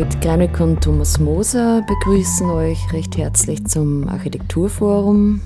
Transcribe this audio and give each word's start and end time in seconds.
Margit 0.00 0.22
Greineck 0.22 0.60
und 0.60 0.80
Thomas 0.82 1.20
Moser 1.20 1.82
begrüßen 1.86 2.48
euch 2.48 2.90
recht 2.90 3.18
herzlich 3.18 3.66
zum 3.66 4.08
Architekturforum. 4.08 5.42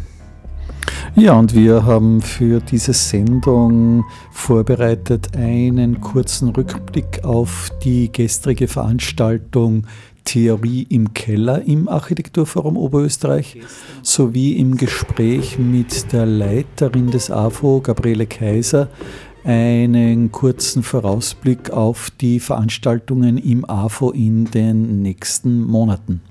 Ja, 1.17 1.33
und 1.33 1.57
wir 1.57 1.85
haben 1.85 2.23
für 2.23 2.61
diese 2.61 2.93
Sendung 2.93 4.05
vorbereitet 4.31 5.37
einen 5.37 6.01
kurzen 6.01 6.51
Rückblick 6.51 7.25
auf 7.25 7.69
die 7.83 8.13
gestrige 8.13 8.69
Veranstaltung 8.69 9.89
Theorie 10.25 10.87
im 10.89 11.13
Keller 11.15 11.63
im 11.63 11.89
Architekturforum 11.89 12.77
Oberösterreich 12.77 13.59
sowie 14.03 14.53
im 14.53 14.77
Gespräch 14.77 15.59
mit 15.59 16.13
der 16.13 16.27
Leiterin 16.27 17.11
des 17.11 17.29
AFO, 17.29 17.81
Gabriele 17.81 18.27
Kaiser, 18.27 18.89
einen 19.45 20.33
kurzen 20.33 20.83
Vorausblick 20.83 21.71
auf 21.71 22.11
die 22.11 22.41
Veranstaltungen 22.41 23.39
im 23.39 23.69
AFO 23.69 24.11
in 24.11 24.47
den 24.47 25.03
nächsten 25.03 25.63
Monaten. 25.63 26.23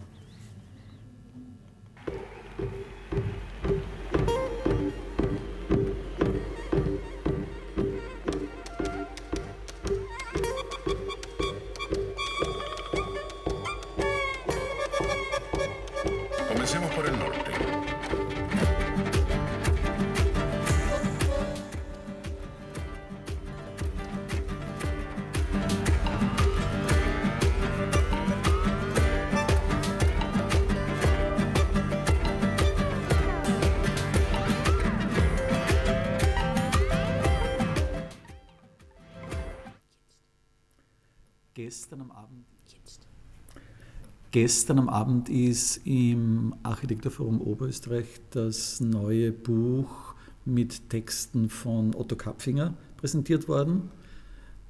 Gestern 44.54 44.78
am 44.78 44.88
Abend 44.88 45.30
ist 45.30 45.82
im 45.84 46.54
Architekturforum 46.62 47.42
Oberösterreich 47.42 48.06
das 48.30 48.80
neue 48.82 49.32
Buch 49.32 50.14
mit 50.46 50.92
Texten 50.92 51.50
von 51.50 51.96
Otto 51.96 52.16
Kapfinger 52.16 52.76
präsentiert 52.98 53.48
worden. 53.48 53.90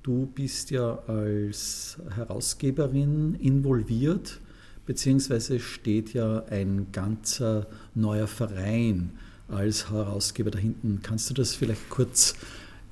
Du 0.01 0.25
bist 0.27 0.71
ja 0.71 0.99
als 1.05 1.97
Herausgeberin 2.15 3.35
involviert, 3.35 4.39
beziehungsweise 4.85 5.59
steht 5.59 6.13
ja 6.13 6.45
ein 6.45 6.87
ganzer 6.93 7.67
neuer 7.93 8.27
Verein 8.27 9.11
als 9.49 9.91
Herausgeber 9.91 10.51
da 10.51 10.59
hinten. 10.59 11.01
Kannst 11.03 11.29
du 11.29 11.33
das 11.33 11.55
vielleicht 11.55 11.89
kurz 11.89 12.35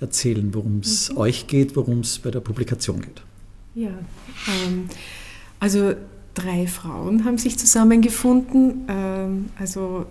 erzählen, 0.02 0.53
worum 0.53 0.79
es 0.79 1.09
mhm. 1.09 1.19
euch 1.19 1.47
geht, 1.47 1.78
worum 1.78 2.02
es 2.02 2.19
bei 2.19 2.31
der 2.31 2.41
Publikation 2.41 3.00
geht? 3.00 3.22
Ja, 3.75 3.97
ähm, 4.66 4.90
also 5.62 5.96
drei 6.34 6.68
Frauen 6.68 7.25
haben 7.25 7.38
sich 7.38 7.58
zusammengefunden, 7.58 8.86
ähm, 8.88 9.50
also 9.59 10.06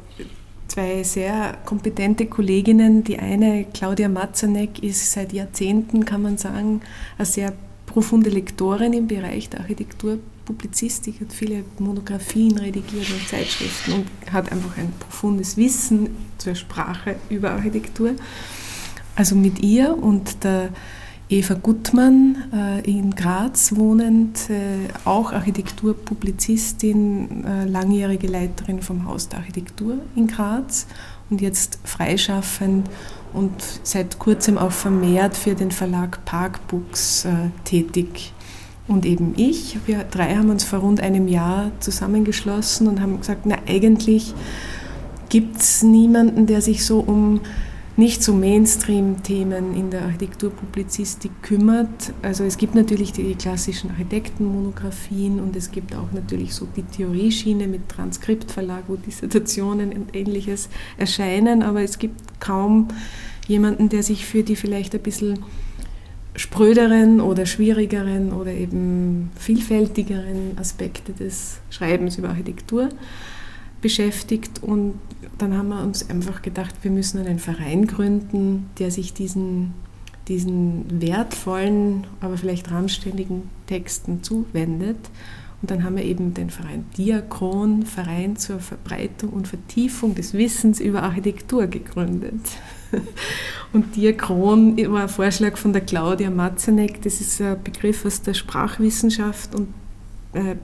zwei 0.68 1.02
sehr 1.02 1.56
kompetente 1.64 2.26
Kolleginnen. 2.26 3.04
Die 3.04 3.18
eine, 3.18 3.64
Claudia 3.72 4.08
Matzanek, 4.08 4.82
ist 4.82 5.12
seit 5.12 5.32
Jahrzehnten, 5.32 6.04
kann 6.04 6.22
man 6.22 6.38
sagen, 6.38 6.80
eine 7.18 7.26
sehr 7.26 7.52
profunde 7.86 8.30
Lektorin 8.30 8.92
im 8.92 9.08
Bereich 9.08 9.48
der 9.48 9.60
Architekturpublizistik, 9.60 11.20
hat 11.20 11.32
viele 11.32 11.64
Monographien 11.78 12.56
redigiert 12.56 13.10
und 13.10 13.28
Zeitschriften 13.28 13.92
und 13.92 14.32
hat 14.32 14.52
einfach 14.52 14.78
ein 14.78 14.92
profundes 15.00 15.56
Wissen 15.56 16.10
zur 16.38 16.54
Sprache 16.54 17.16
über 17.28 17.50
Architektur. 17.50 18.12
Also 19.16 19.34
mit 19.34 19.58
ihr 19.58 20.00
und 20.00 20.44
der 20.44 20.70
Eva 21.30 21.54
Gutmann 21.54 22.36
äh, 22.52 22.80
in 22.90 23.14
Graz 23.14 23.76
wohnend, 23.76 24.50
äh, 24.50 24.88
auch 25.04 25.32
Architekturpublizistin, 25.32 27.44
äh, 27.44 27.66
langjährige 27.66 28.26
Leiterin 28.26 28.82
vom 28.82 29.06
Haus 29.06 29.28
der 29.28 29.38
Architektur 29.38 29.98
in 30.16 30.26
Graz 30.26 30.88
und 31.30 31.40
jetzt 31.40 31.78
freischaffend 31.84 32.90
und 33.32 33.52
seit 33.84 34.18
kurzem 34.18 34.58
auch 34.58 34.72
vermehrt 34.72 35.36
für 35.36 35.54
den 35.54 35.70
Verlag 35.70 36.24
Parkbooks 36.24 37.28
tätig. 37.64 38.32
Und 38.88 39.06
eben 39.06 39.34
ich, 39.36 39.78
wir 39.86 40.02
drei 40.02 40.34
haben 40.34 40.50
uns 40.50 40.64
vor 40.64 40.80
rund 40.80 41.00
einem 41.00 41.28
Jahr 41.28 41.70
zusammengeschlossen 41.78 42.88
und 42.88 43.00
haben 43.00 43.20
gesagt, 43.20 43.46
na 43.46 43.54
eigentlich 43.68 44.34
gibt 45.28 45.58
es 45.58 45.84
niemanden, 45.84 46.46
der 46.46 46.60
sich 46.60 46.84
so 46.84 46.98
um 46.98 47.40
nicht 48.00 48.22
so 48.22 48.32
Mainstream-Themen 48.32 49.76
in 49.76 49.90
der 49.90 50.02
Architekturpublizistik 50.06 51.42
kümmert. 51.42 52.14
Also 52.22 52.44
es 52.44 52.56
gibt 52.56 52.74
natürlich 52.74 53.12
die 53.12 53.34
klassischen 53.34 53.90
Architektenmonographien 53.90 55.38
und 55.38 55.54
es 55.54 55.70
gibt 55.70 55.94
auch 55.94 56.10
natürlich 56.12 56.54
so 56.54 56.66
die 56.74 56.82
Theorieschiene 56.82 57.68
mit 57.68 57.90
Transkriptverlag, 57.90 58.84
wo 58.88 58.96
Dissertationen 58.96 59.92
und 59.92 60.16
ähnliches 60.16 60.70
erscheinen, 60.96 61.62
aber 61.62 61.82
es 61.82 61.98
gibt 61.98 62.40
kaum 62.40 62.88
jemanden, 63.46 63.90
der 63.90 64.02
sich 64.02 64.24
für 64.24 64.42
die 64.42 64.56
vielleicht 64.56 64.94
ein 64.94 65.02
bisschen 65.02 65.44
spröderen 66.34 67.20
oder 67.20 67.44
schwierigeren 67.44 68.32
oder 68.32 68.52
eben 68.52 69.30
vielfältigeren 69.36 70.56
Aspekte 70.56 71.12
des 71.12 71.60
Schreibens 71.68 72.16
über 72.16 72.30
Architektur 72.30 72.88
beschäftigt 73.82 74.62
und 74.62 74.94
dann 75.42 75.56
haben 75.56 75.68
wir 75.68 75.82
uns 75.82 76.08
einfach 76.10 76.42
gedacht, 76.42 76.74
wir 76.82 76.90
müssen 76.90 77.18
einen 77.18 77.38
Verein 77.38 77.86
gründen, 77.86 78.70
der 78.78 78.90
sich 78.90 79.14
diesen, 79.14 79.74
diesen 80.28 81.00
wertvollen, 81.00 82.06
aber 82.20 82.36
vielleicht 82.36 82.70
randständigen 82.70 83.50
Texten 83.66 84.22
zuwendet. 84.22 84.98
Und 85.62 85.70
dann 85.70 85.84
haben 85.84 85.96
wir 85.96 86.04
eben 86.04 86.32
den 86.32 86.48
Verein 86.48 86.86
Diakron, 86.96 87.84
Verein 87.84 88.36
zur 88.36 88.60
Verbreitung 88.60 89.30
und 89.30 89.46
Vertiefung 89.46 90.14
des 90.14 90.32
Wissens 90.32 90.80
über 90.80 91.02
Architektur 91.02 91.66
gegründet. 91.66 92.40
Und 93.72 93.94
Diakron 93.94 94.76
war 94.90 95.02
ein 95.02 95.08
Vorschlag 95.08 95.56
von 95.56 95.72
der 95.72 95.82
Claudia 95.82 96.28
Matzenek, 96.28 97.02
das 97.02 97.20
ist 97.20 97.40
ein 97.40 97.62
Begriff 97.62 98.04
aus 98.04 98.22
der 98.22 98.34
Sprachwissenschaft 98.34 99.54
und 99.54 99.68
äh, 100.32 100.56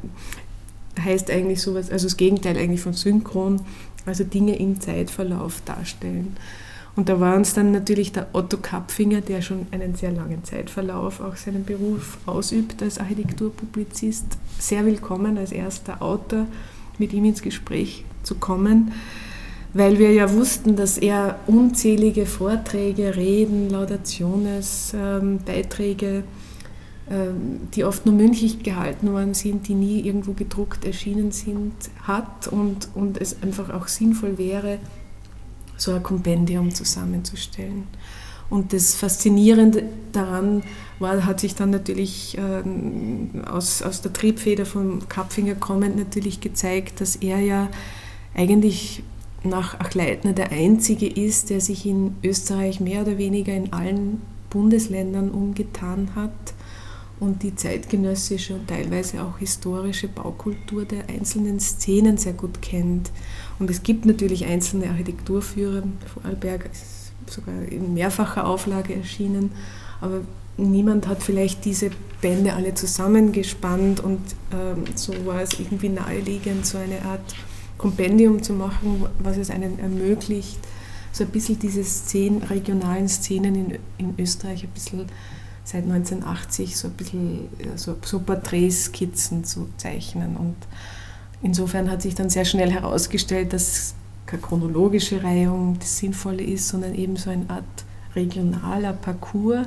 heißt 1.01 1.31
eigentlich 1.31 1.63
sowas, 1.63 1.91
also 1.91 2.07
das 2.07 2.17
Gegenteil 2.17 2.57
eigentlich 2.57 2.81
von 2.81 2.95
synchron, 2.95 3.61
also 4.07 4.25
Dinge 4.25 4.57
im 4.59 4.81
Zeitverlauf 4.81 5.61
darstellen. 5.65 6.37
Und 6.97 7.11
da 7.11 7.21
war 7.21 7.37
uns 7.37 7.53
dann 7.53 7.73
natürlich 7.73 8.13
der 8.13 8.29
Otto 8.33 8.57
Kapfinger, 8.57 9.21
der 9.21 9.43
schon 9.43 9.67
einen 9.71 9.95
sehr 9.95 10.13
langen 10.13 10.45
Zeitverlauf 10.45 11.21
auch 11.21 11.37
seinen 11.37 11.65
Beruf 11.65 12.17
ausübt 12.25 12.83
als 12.83 12.99
Architekturpublizist, 12.99 14.25
sehr 14.59 14.87
willkommen 14.87 15.37
als 15.37 15.53
erster 15.53 16.01
Autor 16.01 16.47
mit 16.99 17.13
ihm 17.13 17.27
ins 17.27 17.43
Gespräch 17.43 18.07
zu 18.23 18.37
kommen, 18.37 18.93
weil 19.75 19.99
wir 19.99 20.11
ja 20.13 20.33
wussten, 20.33 20.75
dass 20.75 20.97
er 20.97 21.39
unzählige 21.47 22.25
Vorträge, 22.25 23.15
Reden, 23.15 23.69
Laudationes, 23.69 24.95
ähm, 24.99 25.41
Beiträge 25.45 26.25
die 27.09 27.85
oft 27.85 28.05
nur 28.05 28.15
mündlich 28.17 28.65
gehalten 28.65 29.13
worden 29.13 29.35
sind, 29.35 29.69
die 29.69 29.75
nie 29.75 30.01
irgendwo 30.01 30.33
gedruckt 30.33 30.85
erschienen 30.85 31.31
sind, 31.31 31.73
hat 32.03 32.49
und, 32.49 32.89
und 32.95 33.21
es 33.21 33.43
einfach 33.43 33.71
auch 33.71 33.87
sinnvoll 33.87 34.39
wäre, 34.39 34.79
so 35.77 35.93
ein 35.93 36.03
Kompendium 36.03 36.75
zusammenzustellen. 36.75 37.85
Und 38.51 38.73
das 38.73 38.95
Faszinierende 38.95 39.85
daran 40.13 40.63
war, 40.99 41.25
hat 41.27 41.41
sich 41.41 41.55
dann 41.55 41.71
natürlich 41.71 42.37
ähm, 42.39 43.43
aus, 43.49 43.83
aus 43.83 44.03
der 44.03 44.13
Triebfeder 44.13 44.67
von 44.67 45.09
Kapfinger 45.09 45.55
kommend 45.55 45.97
natürlich 45.97 46.41
gezeigt, 46.41 47.01
dass 47.01 47.17
er 47.17 47.39
ja 47.39 47.69
eigentlich 48.35 49.03
nach 49.45 49.79
Achleitner 49.79 50.33
der 50.33 50.51
Einzige 50.51 51.07
ist, 51.07 51.51
der 51.51 51.61
sich 51.61 51.87
in 51.87 52.17
Österreich 52.25 52.81
mehr 52.81 53.03
oder 53.03 53.19
weniger 53.19 53.53
in 53.55 53.73
allen 53.73 54.23
Bundesländern 54.51 55.31
umgetan 55.31 56.11
hat 56.17 56.33
und 57.19 57.43
die 57.43 57.55
zeitgenössische 57.55 58.55
und 58.55 58.69
teilweise 58.69 59.23
auch 59.23 59.39
historische 59.39 60.09
Baukultur 60.09 60.85
der 60.85 61.09
einzelnen 61.09 61.61
Szenen 61.61 62.19
sehr 62.19 62.35
gut 62.35 62.61
kennt. 62.61 63.11
Und 63.59 63.71
es 63.71 63.83
gibt 63.83 64.05
natürlich 64.05 64.45
einzelne 64.45 64.91
Architekturführer, 64.91 65.83
Vorarlberg 66.13 66.69
ist 66.71 67.13
sogar 67.31 67.63
in 67.63 67.95
mehrfacher 67.95 68.47
Auflage 68.47 68.95
erschienen, 68.95 69.51
aber 70.01 70.21
niemand 70.59 71.09
hat 71.09 71.23
vielleicht 71.23 71.65
diese 71.65 71.91
Bände 72.21 72.53
alle 72.55 72.75
zusammengespannt 72.75 74.01
und 74.01 74.21
ähm, 74.53 74.85
so 74.95 75.13
war 75.27 75.43
es 75.43 75.59
irgendwie 75.59 75.89
naheliegend, 75.89 76.67
so 76.67 76.79
eine 76.79 77.03
Art 77.03 77.35
Kompendium 77.79 78.43
zu 78.43 78.53
machen, 78.55 79.05
was 79.19 79.37
es 79.37 79.51
einen 79.51 79.79
ermöglicht, 79.79 80.59
so 81.13 81.25
ein 81.25 81.31
bisschen 81.31 81.59
diese 81.59 81.85
Szenen, 81.85 82.43
regionalen 82.43 83.09
Szenen 83.09 83.55
in, 83.55 83.79
in 83.99 84.15
Österreich 84.19 84.65
ein 84.65 84.71
bisschen 84.71 85.07
seit 85.67 85.83
1980 85.83 86.77
so 86.77 86.87
ein 86.87 86.95
bisschen 86.95 87.49
so, 87.75 87.97
so 88.03 88.21
Porträtskizzen 88.21 89.43
zu 89.43 89.69
zeichnen. 89.77 90.37
Und 90.37 90.55
insofern 91.43 91.91
hat 91.91 92.03
sich 92.03 92.15
dann 92.15 92.31
sehr 92.31 92.45
schnell 92.45 92.71
herausgestellt, 92.71 93.53
dass 93.53 93.95
keine 94.27 94.43
chronologische 94.43 95.25
Reihung 95.25 95.77
das 95.81 95.99
Sinnvolle 95.99 96.45
ist, 96.45 96.69
sondern 96.69 96.95
eben 96.95 97.17
so 97.17 97.31
eine 97.31 97.51
Art 97.51 97.65
regionaler 98.15 98.93
Parcours 98.93 99.67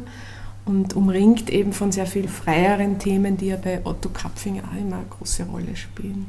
und 0.63 0.95
umringt 0.95 1.49
eben 1.49 1.73
von 1.73 1.91
sehr 1.91 2.05
viel 2.05 2.29
freieren 2.29 2.97
Themen, 2.97 3.35
die 3.35 3.47
ja 3.47 3.57
bei 3.57 3.85
Otto 3.85 4.07
Kapfinger 4.07 4.63
auch 4.63 4.79
immer 4.79 4.97
eine 4.97 5.05
große 5.09 5.43
Rolle 5.43 5.75
spielen. 5.75 6.27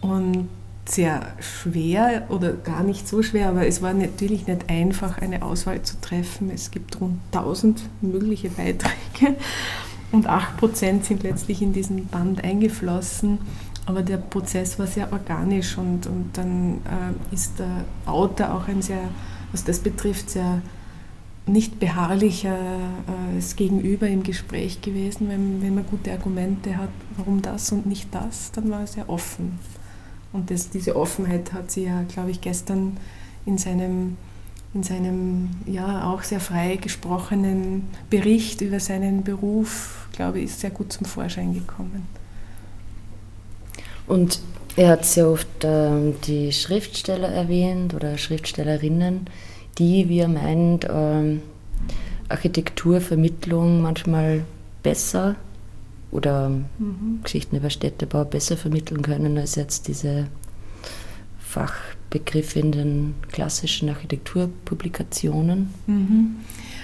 Und 0.00 0.48
sehr 0.88 1.32
schwer 1.40 2.26
oder 2.28 2.52
gar 2.52 2.82
nicht 2.82 3.08
so 3.08 3.22
schwer, 3.22 3.48
aber 3.48 3.66
es 3.66 3.82
war 3.82 3.92
natürlich 3.92 4.46
nicht 4.46 4.68
einfach, 4.68 5.18
eine 5.18 5.42
Auswahl 5.42 5.82
zu 5.82 6.00
treffen. 6.00 6.50
Es 6.50 6.70
gibt 6.70 7.00
rund 7.00 7.18
1000 7.32 7.82
mögliche 8.02 8.50
Beiträge 8.50 9.36
und 10.12 10.28
8% 10.28 11.02
sind 11.02 11.22
letztlich 11.22 11.62
in 11.62 11.72
diesen 11.72 12.06
Band 12.06 12.44
eingeflossen. 12.44 13.38
Aber 13.86 14.02
der 14.02 14.16
Prozess 14.16 14.78
war 14.78 14.86
sehr 14.86 15.12
organisch 15.12 15.78
und, 15.78 16.06
und 16.06 16.30
dann 16.32 16.80
äh, 16.84 17.34
ist 17.34 17.58
der 17.58 17.84
Autor 18.04 18.54
auch 18.54 18.66
ein 18.68 18.82
sehr, 18.82 19.08
was 19.52 19.62
das 19.62 19.78
betrifft, 19.78 20.30
sehr 20.30 20.60
nicht 21.46 21.78
beharrlicher 21.78 22.56
äh, 22.56 23.54
Gegenüber 23.56 24.08
im 24.08 24.24
Gespräch 24.24 24.82
gewesen. 24.82 25.28
Wenn, 25.28 25.62
wenn 25.62 25.76
man 25.76 25.86
gute 25.86 26.12
Argumente 26.12 26.76
hat, 26.76 26.88
warum 27.16 27.42
das 27.42 27.70
und 27.70 27.86
nicht 27.86 28.12
das, 28.12 28.50
dann 28.52 28.70
war 28.70 28.80
er 28.80 28.86
sehr 28.88 29.08
offen. 29.08 29.58
Und 30.36 30.50
das, 30.50 30.68
diese 30.68 30.96
Offenheit 30.96 31.54
hat 31.54 31.70
sie 31.70 31.84
ja, 31.84 32.02
glaube 32.02 32.30
ich, 32.30 32.42
gestern 32.42 32.98
in 33.46 33.56
seinem, 33.56 34.18
in 34.74 34.82
seinem 34.82 35.48
ja 35.64 36.12
auch 36.12 36.22
sehr 36.22 36.40
frei 36.40 36.76
gesprochenen 36.76 37.88
Bericht 38.10 38.60
über 38.60 38.78
seinen 38.78 39.24
Beruf, 39.24 40.06
glaube 40.12 40.40
ich, 40.40 40.44
ist 40.44 40.60
sehr 40.60 40.68
gut 40.68 40.92
zum 40.92 41.06
Vorschein 41.06 41.54
gekommen. 41.54 42.06
Und 44.06 44.40
er 44.76 44.90
hat 44.90 45.06
sehr 45.06 45.26
oft 45.26 45.48
ähm, 45.64 46.16
die 46.26 46.52
Schriftsteller 46.52 47.28
erwähnt 47.28 47.94
oder 47.94 48.18
Schriftstellerinnen, 48.18 49.30
die, 49.78 50.10
wie 50.10 50.18
er 50.18 50.28
meint, 50.28 50.86
ähm, 50.90 51.40
Architekturvermittlung 52.28 53.80
manchmal 53.80 54.44
besser 54.82 55.36
oder 56.16 56.50
mhm. 56.50 57.20
Geschichten 57.22 57.56
über 57.56 57.70
Städtebau 57.70 58.24
besser 58.24 58.56
vermitteln 58.56 59.02
können 59.02 59.38
als 59.38 59.54
jetzt 59.54 59.88
diese 59.88 60.26
Fachbegriffe 61.38 62.58
in 62.58 62.72
den 62.72 63.14
klassischen 63.30 63.88
Architekturpublikationen. 63.88 65.68
Mhm. 65.86 66.36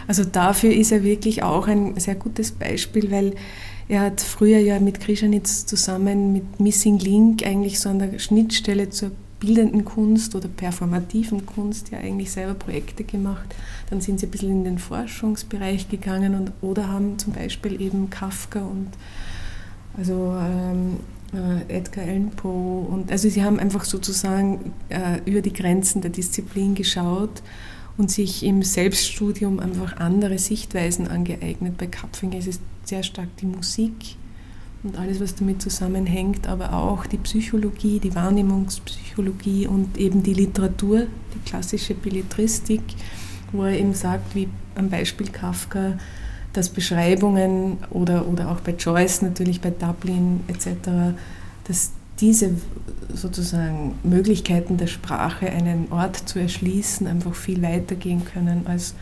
Also 0.06 0.25
dafür 0.25 0.73
ist 0.73 0.93
er 0.93 1.02
wirklich 1.02 1.43
auch 1.43 1.67
ein 1.67 1.99
sehr 1.99 2.14
gutes 2.14 2.52
Beispiel, 2.52 3.11
weil 3.11 3.34
er 3.88 4.02
hat 4.02 4.20
früher 4.20 4.58
ja 4.58 4.79
mit 4.79 5.00
Krischanitz 5.00 5.67
zusammen 5.67 6.32
mit 6.32 6.61
Missing 6.61 6.99
Link 6.99 7.44
eigentlich 7.44 7.81
so 7.81 7.88
an 7.88 7.99
der 7.99 8.19
Schnittstelle 8.19 8.90
zur 8.90 9.11
bildenden 9.40 9.84
Kunst 9.84 10.37
oder 10.37 10.46
performativen 10.46 11.44
Kunst 11.46 11.90
ja 11.90 11.99
eigentlich 11.99 12.31
selber 12.31 12.55
Projekte 12.55 13.02
gemacht. 13.02 13.55
Dann 13.90 14.00
sind 14.00 14.20
sie 14.20 14.26
ein 14.26 14.31
bisschen 14.31 14.50
in 14.50 14.64
den 14.64 14.79
Forschungsbereich 14.79 15.88
gegangen 15.88 16.37
und, 16.37 16.52
oder 16.62 16.88
haben 16.88 17.19
zum 17.19 17.32
Beispiel 17.32 17.81
eben 17.81 18.08
Kafka 18.08 18.61
und 18.61 18.88
also 19.96 20.36
ähm, 20.38 20.98
äh, 21.32 21.76
Edgar 21.78 22.04
Allan 22.04 22.30
Poe 22.30 22.86
und 22.86 23.10
also 23.10 23.28
sie 23.28 23.42
haben 23.42 23.58
einfach 23.58 23.84
sozusagen 23.84 24.72
äh, 24.88 25.18
über 25.24 25.40
die 25.40 25.52
Grenzen 25.52 26.02
der 26.02 26.10
Disziplin 26.10 26.74
geschaut 26.74 27.42
und 27.96 28.10
sich 28.10 28.42
im 28.44 28.62
Selbststudium 28.62 29.60
einfach 29.60 29.96
andere 29.98 30.38
Sichtweisen 30.38 31.08
angeeignet. 31.08 31.76
Bei 31.76 31.86
Kapfinger 31.86 32.38
ist 32.38 32.48
es 32.48 32.60
sehr 32.84 33.02
stark 33.02 33.28
die 33.38 33.46
Musik 33.46 34.16
und 34.82 34.98
alles, 34.98 35.20
was 35.20 35.34
damit 35.34 35.62
zusammenhängt, 35.62 36.46
aber 36.46 36.72
auch 36.72 37.06
die 37.06 37.18
Psychologie, 37.18 38.00
die 38.00 38.14
Wahrnehmungspsychologie 38.14 39.66
und 39.66 39.96
eben 39.96 40.22
die 40.22 40.34
Literatur, 40.34 41.06
die 41.34 41.48
klassische 41.48 41.94
Belletristik, 41.94 42.82
wo 43.52 43.64
er 43.64 43.78
eben 43.78 43.94
sagt, 43.94 44.34
wie 44.34 44.48
am 44.74 44.88
Beispiel 44.88 45.28
Kafka, 45.28 45.98
dass 46.52 46.69
Beschreibungen 46.69 47.78
oder, 47.90 48.28
oder 48.28 48.50
auch 48.50 48.60
bei 48.60 48.72
Joyce 48.72 49.22
natürlich, 49.22 49.60
bei 49.60 49.70
Dublin 49.70 50.40
etc., 50.49 51.16
dass 51.64 51.93
diese 52.20 52.50
sozusagen 53.12 53.94
Möglichkeiten 54.02 54.76
der 54.76 54.87
Sprache, 54.87 55.50
einen 55.50 55.90
Ort 55.90 56.28
zu 56.28 56.38
erschließen, 56.38 57.06
einfach 57.06 57.34
viel 57.34 57.62
weiter 57.62 57.94
gehen 57.94 58.25
können 58.25 58.66
als 58.66 58.94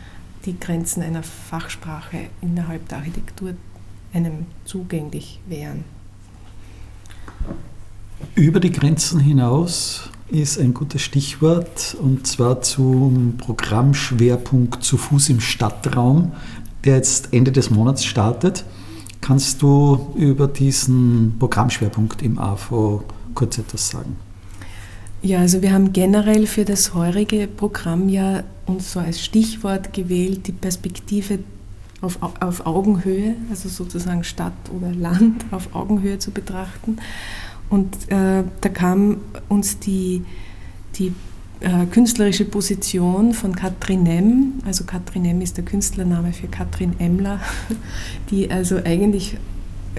die 0.45 0.59
Grenzen 0.59 1.03
einer 1.03 1.23
Fachsprache 1.23 2.29
innerhalb 2.41 2.87
der 2.89 2.99
Architektur 2.99 3.53
einem 4.13 4.45
zugänglich 4.65 5.39
wären. 5.47 5.83
Über 8.35 8.59
die 8.59 8.71
Grenzen 8.71 9.19
hinaus 9.19 10.09
ist 10.29 10.57
ein 10.57 10.73
gutes 10.73 11.01
Stichwort 11.01 11.95
und 12.01 12.25
zwar 12.25 12.61
zum 12.61 13.35
Programmschwerpunkt 13.37 14.83
zu 14.83 14.97
Fuß 14.97 15.29
im 15.29 15.41
Stadtraum, 15.41 16.31
der 16.85 16.95
jetzt 16.95 17.33
Ende 17.33 17.51
des 17.51 17.69
Monats 17.69 18.03
startet. 18.05 18.65
Kannst 19.21 19.61
du 19.61 20.13
über 20.15 20.47
diesen 20.47 21.35
Programmschwerpunkt 21.37 22.21
im 22.21 22.39
AFO 22.39 23.03
kurz 23.35 23.57
etwas 23.57 23.89
sagen? 23.89 24.15
Ja, 25.21 25.39
also 25.39 25.61
wir 25.61 25.71
haben 25.71 25.93
generell 25.93 26.47
für 26.47 26.65
das 26.65 26.95
heurige 26.95 27.47
Programm 27.47 28.09
ja 28.09 28.43
uns 28.65 28.91
so 28.93 28.99
als 28.99 29.23
Stichwort 29.23 29.93
gewählt, 29.93 30.47
die 30.47 30.51
Perspektive 30.51 31.39
auf, 32.01 32.17
auf 32.39 32.65
Augenhöhe, 32.65 33.35
also 33.51 33.69
sozusagen 33.69 34.23
Stadt 34.23 34.53
oder 34.75 34.91
Land 34.91 35.45
auf 35.51 35.75
Augenhöhe 35.75 36.17
zu 36.17 36.31
betrachten. 36.31 36.97
Und 37.69 37.95
äh, 38.11 38.43
da 38.59 38.69
kam 38.69 39.17
uns 39.47 39.79
die, 39.79 40.23
die 40.95 41.13
äh, 41.61 41.85
künstlerische 41.85 42.45
Position 42.45 43.33
von 43.33 43.55
Katrin 43.55 44.05
Emm, 44.05 44.53
also 44.65 44.83
Katrin 44.83 45.25
Emm 45.25 45.41
ist 45.41 45.57
der 45.57 45.63
Künstlername 45.63 46.33
für 46.33 46.47
Katrin 46.47 46.99
Emmler, 46.99 47.39
die 48.31 48.49
also 48.49 48.77
eigentlich, 48.77 49.37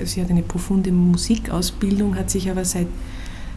sie 0.04 0.20
hat 0.20 0.30
eine 0.30 0.42
profunde 0.42 0.92
Musikausbildung, 0.92 2.16
hat 2.16 2.30
sich 2.30 2.50
aber 2.50 2.64
seit 2.64 2.88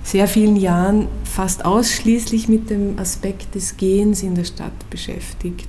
sehr 0.03 0.27
vielen 0.27 0.55
Jahren 0.55 1.07
fast 1.23 1.65
ausschließlich 1.65 2.47
mit 2.47 2.69
dem 2.69 2.99
Aspekt 2.99 3.55
des 3.55 3.75
Gehens 3.75 4.21
in 4.21 4.35
der 4.35 4.43
Stadt 4.43 4.89
beschäftigt 4.91 5.67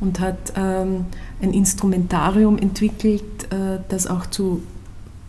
und 0.00 0.20
hat 0.20 0.54
ähm, 0.56 1.04
ein 1.42 1.52
Instrumentarium 1.52 2.56
entwickelt, 2.56 3.22
äh, 3.50 3.80
das 3.90 4.06
auch 4.06 4.26
zu 4.26 4.62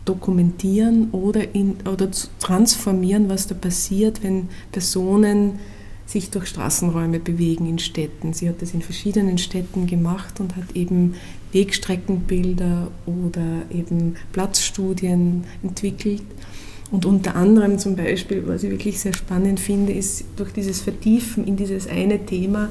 dokumentieren 0.05 1.09
oder, 1.11 1.53
in, 1.53 1.75
oder 1.91 2.11
zu 2.11 2.27
transformieren, 2.39 3.27
was 3.29 3.47
da 3.47 3.55
passiert, 3.55 4.23
wenn 4.23 4.47
Personen 4.71 5.59
sich 6.09 6.31
durch 6.31 6.47
Straßenräume 6.47 7.19
bewegen 7.19 7.67
in 7.67 7.77
Städten. 7.77 8.33
Sie 8.33 8.49
hat 8.49 8.63
das 8.63 8.73
in 8.73 8.81
verschiedenen 8.81 9.37
Städten 9.37 9.85
gemacht 9.85 10.39
und 10.39 10.55
hat 10.55 10.71
eben 10.73 11.13
Wegstreckenbilder 11.51 12.87
oder 13.05 13.63
eben 13.69 14.15
Platzstudien 14.31 15.43
entwickelt. 15.61 16.23
Und 16.89 17.05
unter 17.05 17.35
anderem 17.35 17.77
zum 17.77 17.95
Beispiel, 17.95 18.43
was 18.47 18.63
ich 18.63 18.71
wirklich 18.71 18.99
sehr 18.99 19.13
spannend 19.13 19.59
finde, 19.59 19.93
ist 19.93 20.25
durch 20.35 20.51
dieses 20.51 20.81
Vertiefen 20.81 21.45
in 21.45 21.55
dieses 21.55 21.87
eine 21.87 22.25
Thema, 22.25 22.69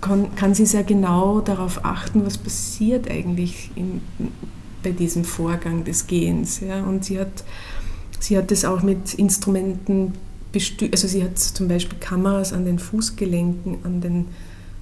kann, 0.00 0.34
kann 0.34 0.52
sie 0.52 0.66
sehr 0.66 0.82
genau 0.82 1.40
darauf 1.40 1.84
achten, 1.84 2.26
was 2.26 2.38
passiert 2.38 3.08
eigentlich 3.08 3.70
in, 3.76 4.00
bei 4.82 4.90
diesem 4.90 5.22
Vorgang 5.22 5.84
des 5.84 6.08
Gehens. 6.08 6.58
Ja. 6.58 6.82
Und 6.82 7.04
sie 7.04 7.20
hat, 7.20 7.44
sie 8.18 8.36
hat 8.36 8.50
das 8.50 8.64
auch 8.64 8.82
mit 8.82 9.14
Instrumenten 9.14 10.14
also 10.90 11.08
sie 11.08 11.22
hat 11.22 11.38
zum 11.38 11.68
Beispiel 11.68 11.98
Kameras 11.98 12.52
an 12.52 12.64
den 12.64 12.78
Fußgelenken, 12.78 13.78
an 13.84 14.00
den 14.00 14.26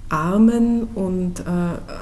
Armen 0.08 0.84
und 0.94 1.40
äh, 1.40 1.44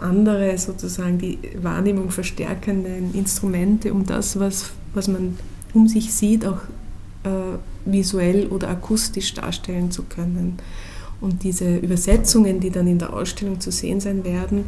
andere 0.01 0.57
sozusagen 0.59 1.19
die 1.19 1.39
Wahrnehmung 1.61 2.11
verstärkenden 2.11 3.15
Instrumente, 3.15 3.93
um 3.93 4.05
das, 4.05 4.39
was, 4.39 4.71
was 4.93 5.09
man 5.09 5.39
um 5.73 5.89
sich 5.89 6.13
sieht, 6.13 6.45
auch 6.45 6.61
äh, 7.25 7.59
visuell 7.85 8.49
oder 8.49 8.69
akustisch 8.69 9.35
darstellen 9.35 9.91
zu 9.91 10.03
können. 10.03 10.59
Und 11.21 11.45
diese 11.45 11.77
Übersetzungen, 11.77 12.61
die 12.61 12.71
dann 12.71 12.87
in 12.87 12.99
der 12.99 13.13
Ausstellung 13.13 13.61
zu 13.61 13.71
sehen 13.71 14.01
sein 14.01 14.25
werden, 14.25 14.65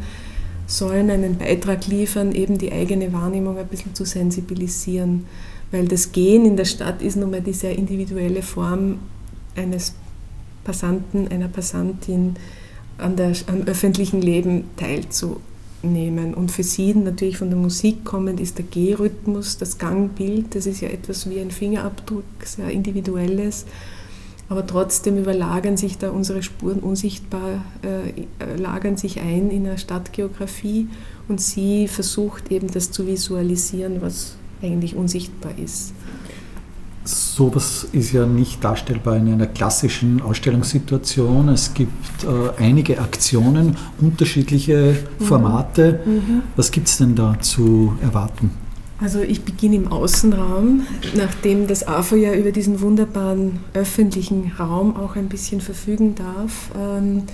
sollen 0.67 1.11
einen 1.11 1.37
Beitrag 1.37 1.87
liefern, 1.87 2.33
eben 2.33 2.59
die 2.59 2.73
eigene 2.73 3.13
Wahrnehmung 3.13 3.59
ein 3.59 3.67
bisschen 3.67 3.95
zu 3.95 4.05
sensibilisieren. 4.05 5.27
Weil 5.75 5.89
das 5.89 6.13
Gehen 6.13 6.47
in 6.47 6.57
der 6.57 6.67
Stadt 6.67 7.03
ist 7.03 7.17
nun 7.17 7.33
mal 7.33 7.41
die 7.41 7.53
sehr 7.53 7.77
individuelle 7.77 8.43
Form 8.43 9.01
eines 9.57 9.95
Passanten, 10.63 11.27
einer 11.27 11.49
Passantin 11.49 12.37
an 12.97 13.17
der, 13.17 13.33
am 13.49 13.63
öffentlichen 13.63 14.23
Leben 14.23 14.67
teilzunehmen. 14.77 16.33
Und 16.35 16.53
für 16.53 16.63
sie 16.63 16.95
natürlich 16.95 17.39
von 17.39 17.51
der 17.51 17.59
Musik 17.59 18.05
kommend 18.05 18.39
ist 18.39 18.57
der 18.59 18.67
Gehrhythmus, 18.67 19.59
das 19.59 19.77
Gangbild, 19.77 20.55
das 20.55 20.67
ist 20.67 20.81
ja 20.81 20.91
etwas 20.91 21.29
wie 21.29 21.41
ein 21.41 21.51
Fingerabdruck, 21.51 22.23
sehr 22.45 22.71
individuelles. 22.71 23.67
Aber 24.49 24.65
trotzdem 24.65 25.19
überlagern 25.19 25.77
sich 25.77 25.99
da 25.99 26.11
unsere 26.13 26.45
Spuren 26.45 26.79
unsichtbar, 26.79 27.65
äh, 27.83 28.57
lagern 28.57 28.97
sich 28.97 29.19
ein 29.19 29.51
in 29.51 29.65
der 29.65 29.79
Stadtgeografie. 29.79 30.87
Und 31.27 31.41
sie 31.41 31.89
versucht 31.89 32.53
eben 32.53 32.71
das 32.71 32.93
zu 32.93 33.09
visualisieren, 33.09 34.01
was 34.01 34.37
eigentlich 34.65 34.97
unsichtbar 34.97 35.53
ist. 35.63 35.93
Sowas 37.05 37.87
ist 37.93 38.13
ja 38.13 38.25
nicht 38.25 38.65
darstellbar 38.65 39.17
in 39.17 39.31
einer 39.31 39.47
klassischen 39.47 40.23
Ausstellungssituation. 40.23 41.51
Es 41.51 41.75
gibt 41.75 42.25
äh, 42.25 42.63
einige 42.63 42.99
Aktionen, 42.99 43.77
unterschiedliche 44.01 44.97
mhm. 45.19 45.25
Formate. 45.25 46.01
Mhm. 46.05 46.43
Was 46.57 46.71
gibt 46.71 46.89
es 46.89 46.97
denn 46.97 47.15
da 47.15 47.39
zu 47.41 47.95
erwarten? 48.01 48.51
Also 49.01 49.21
ich 49.21 49.43
beginne 49.43 49.77
im 49.77 49.89
Außenraum, 49.89 50.87
nachdem 51.15 51.67
das 51.67 51.87
AFO 51.87 52.17
ja 52.17 52.33
über 52.33 52.53
diesen 52.53 52.81
wunderbaren 52.81 53.59
öffentlichen 53.75 54.53
Raum 54.59 54.97
auch 54.97 55.17
ein 55.17 55.29
bisschen 55.29 55.61
verfügen 55.61 56.15
darf, 56.15 56.71
ähm, 56.79 57.25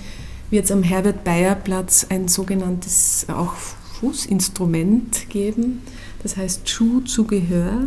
wird 0.49 0.65
es 0.65 0.71
am 0.71 0.83
Herbert-Bayer-Platz 0.83 2.07
ein 2.09 2.27
sogenanntes 2.27 3.27
auch 3.29 3.53
Fußinstrument 4.01 5.29
geben, 5.29 5.81
das 6.23 6.37
heißt 6.37 6.69
Schuhzugehör. 6.69 7.85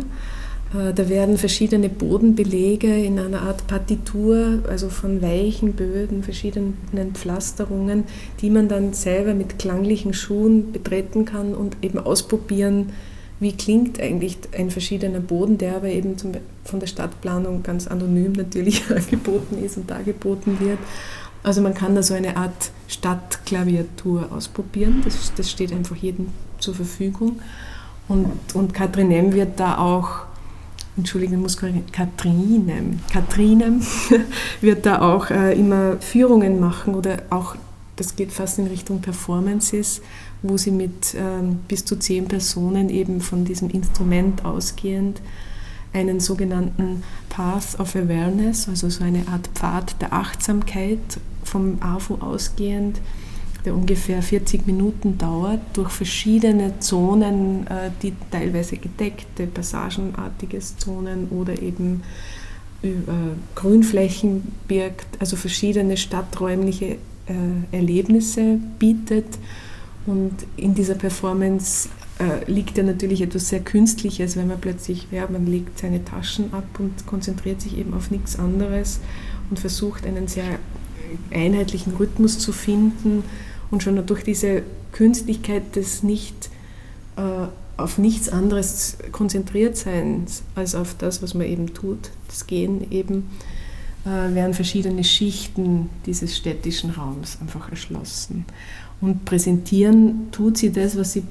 Äh, 0.73 0.93
da 0.93 1.09
werden 1.09 1.37
verschiedene 1.37 1.89
Bodenbelege 1.89 2.93
in 3.03 3.19
einer 3.19 3.41
Art 3.41 3.67
Partitur, 3.67 4.59
also 4.67 4.89
von 4.89 5.21
weichen 5.21 5.73
Böden, 5.73 6.23
verschiedenen 6.23 7.13
Pflasterungen, 7.13 8.05
die 8.41 8.49
man 8.49 8.67
dann 8.67 8.93
selber 8.93 9.33
mit 9.33 9.59
klanglichen 9.59 10.13
Schuhen 10.13 10.71
betreten 10.71 11.25
kann 11.25 11.53
und 11.53 11.77
eben 11.81 11.99
ausprobieren 11.99 12.91
wie 13.39 13.51
klingt 13.51 13.99
eigentlich 13.99 14.37
ein 14.57 14.71
verschiedener 14.71 15.19
Boden, 15.19 15.57
der 15.57 15.75
aber 15.75 15.89
eben 15.89 16.17
zum, 16.17 16.31
von 16.63 16.79
der 16.79 16.87
Stadtplanung 16.87 17.63
ganz 17.63 17.87
anonym 17.87 18.31
natürlich 18.31 18.83
angeboten 18.89 19.63
ist 19.63 19.77
und 19.77 19.89
dargeboten 19.89 20.59
wird. 20.59 20.79
Also 21.43 21.61
man 21.61 21.73
kann 21.73 21.95
da 21.95 22.01
so 22.01 22.13
eine 22.13 22.37
Art 22.37 22.71
Stadtklaviatur 22.87 24.31
ausprobieren, 24.31 25.01
das, 25.03 25.31
das 25.35 25.51
steht 25.51 25.71
einfach 25.73 25.95
jedem 25.95 26.27
zur 26.59 26.73
Verfügung. 26.73 27.39
Und, 28.07 28.31
und 28.53 28.73
Katrinem 28.73 29.33
wird 29.33 29.59
da 29.59 29.77
auch, 29.77 30.25
Entschuldigung, 30.97 31.41
muss 31.41 31.57
Katrinem, 31.57 32.99
Katrinem 33.11 33.81
wird 34.61 34.85
da 34.85 35.01
auch 35.01 35.29
äh, 35.29 35.57
immer 35.57 35.97
Führungen 35.99 36.59
machen 36.59 36.95
oder 36.95 37.23
auch, 37.29 37.55
das 37.95 38.15
geht 38.15 38.31
fast 38.31 38.59
in 38.59 38.67
Richtung 38.67 39.01
Performances, 39.01 40.01
wo 40.41 40.57
sie 40.57 40.71
mit 40.71 41.15
ähm, 41.17 41.59
bis 41.67 41.85
zu 41.85 41.97
zehn 41.97 42.27
Personen 42.27 42.89
eben 42.89 43.21
von 43.21 43.45
diesem 43.45 43.69
Instrument 43.69 44.45
ausgehend 44.45 45.21
einen 45.93 46.19
sogenannten 46.19 47.03
Path 47.29 47.79
of 47.79 47.95
Awareness, 47.95 48.67
also 48.67 48.89
so 48.89 49.03
eine 49.03 49.27
Art 49.27 49.47
Pfad 49.53 50.01
der 50.01 50.13
Achtsamkeit 50.13 50.99
vom 51.43 51.77
AFO 51.79 52.15
ausgehend, 52.15 52.99
der 53.65 53.75
ungefähr 53.75 54.21
40 54.21 54.67
Minuten 54.67 55.17
dauert, 55.17 55.59
durch 55.73 55.89
verschiedene 55.89 56.79
Zonen, 56.79 57.67
äh, 57.67 57.89
die 58.01 58.13
teilweise 58.31 58.77
gedeckte, 58.77 59.47
passagenartige 59.47 60.59
Zonen 60.59 61.27
oder 61.29 61.61
eben 61.61 62.03
äh, 62.83 62.89
Grünflächen 63.55 64.43
birgt, 64.67 65.07
also 65.19 65.35
verschiedene 65.35 65.97
stadträumliche 65.97 66.85
äh, 66.85 66.97
Erlebnisse 67.71 68.59
bietet. 68.79 69.25
Und 70.05 70.33
in 70.55 70.75
dieser 70.75 70.93
Performance 70.93 71.89
liegt 72.45 72.77
ja 72.77 72.83
natürlich 72.83 73.21
etwas 73.21 73.49
sehr 73.49 73.59
Künstliches, 73.59 74.37
wenn 74.37 74.47
man 74.47 74.61
plötzlich, 74.61 75.07
ja, 75.11 75.27
man 75.29 75.47
legt 75.47 75.79
seine 75.79 76.05
Taschen 76.05 76.53
ab 76.53 76.63
und 76.79 77.05
konzentriert 77.07 77.59
sich 77.59 77.77
eben 77.77 77.93
auf 77.93 78.09
nichts 78.09 78.39
anderes 78.39 79.01
und 79.49 79.59
versucht 79.59 80.05
einen 80.05 80.29
sehr 80.29 80.59
einheitlichen 81.31 81.95
Rhythmus 81.95 82.39
zu 82.39 82.53
finden 82.53 83.23
und 83.75 83.83
schon 83.83 84.05
durch 84.05 84.23
diese 84.23 84.63
Künstlichkeit 84.93 85.75
des 85.75 86.01
nicht 86.01 86.49
äh, 87.17 87.47
auf 87.75 87.97
nichts 87.97 88.29
anderes 88.29 88.97
konzentriert 89.11 89.75
sein 89.75 90.25
als 90.55 90.75
auf 90.75 90.95
das, 90.97 91.21
was 91.21 91.33
man 91.33 91.45
eben 91.45 91.73
tut, 91.73 92.09
das 92.29 92.47
Gehen 92.47 92.89
eben, 92.89 93.29
äh, 94.05 94.33
werden 94.33 94.53
verschiedene 94.53 95.03
Schichten 95.03 95.89
dieses 96.05 96.37
städtischen 96.37 96.91
Raums 96.91 97.37
einfach 97.41 97.69
erschlossen. 97.69 98.45
Und 99.01 99.25
präsentieren 99.25 100.29
tut 100.31 100.57
sie 100.57 100.71
das, 100.71 100.97
was 100.97 101.11
sie 101.11 101.23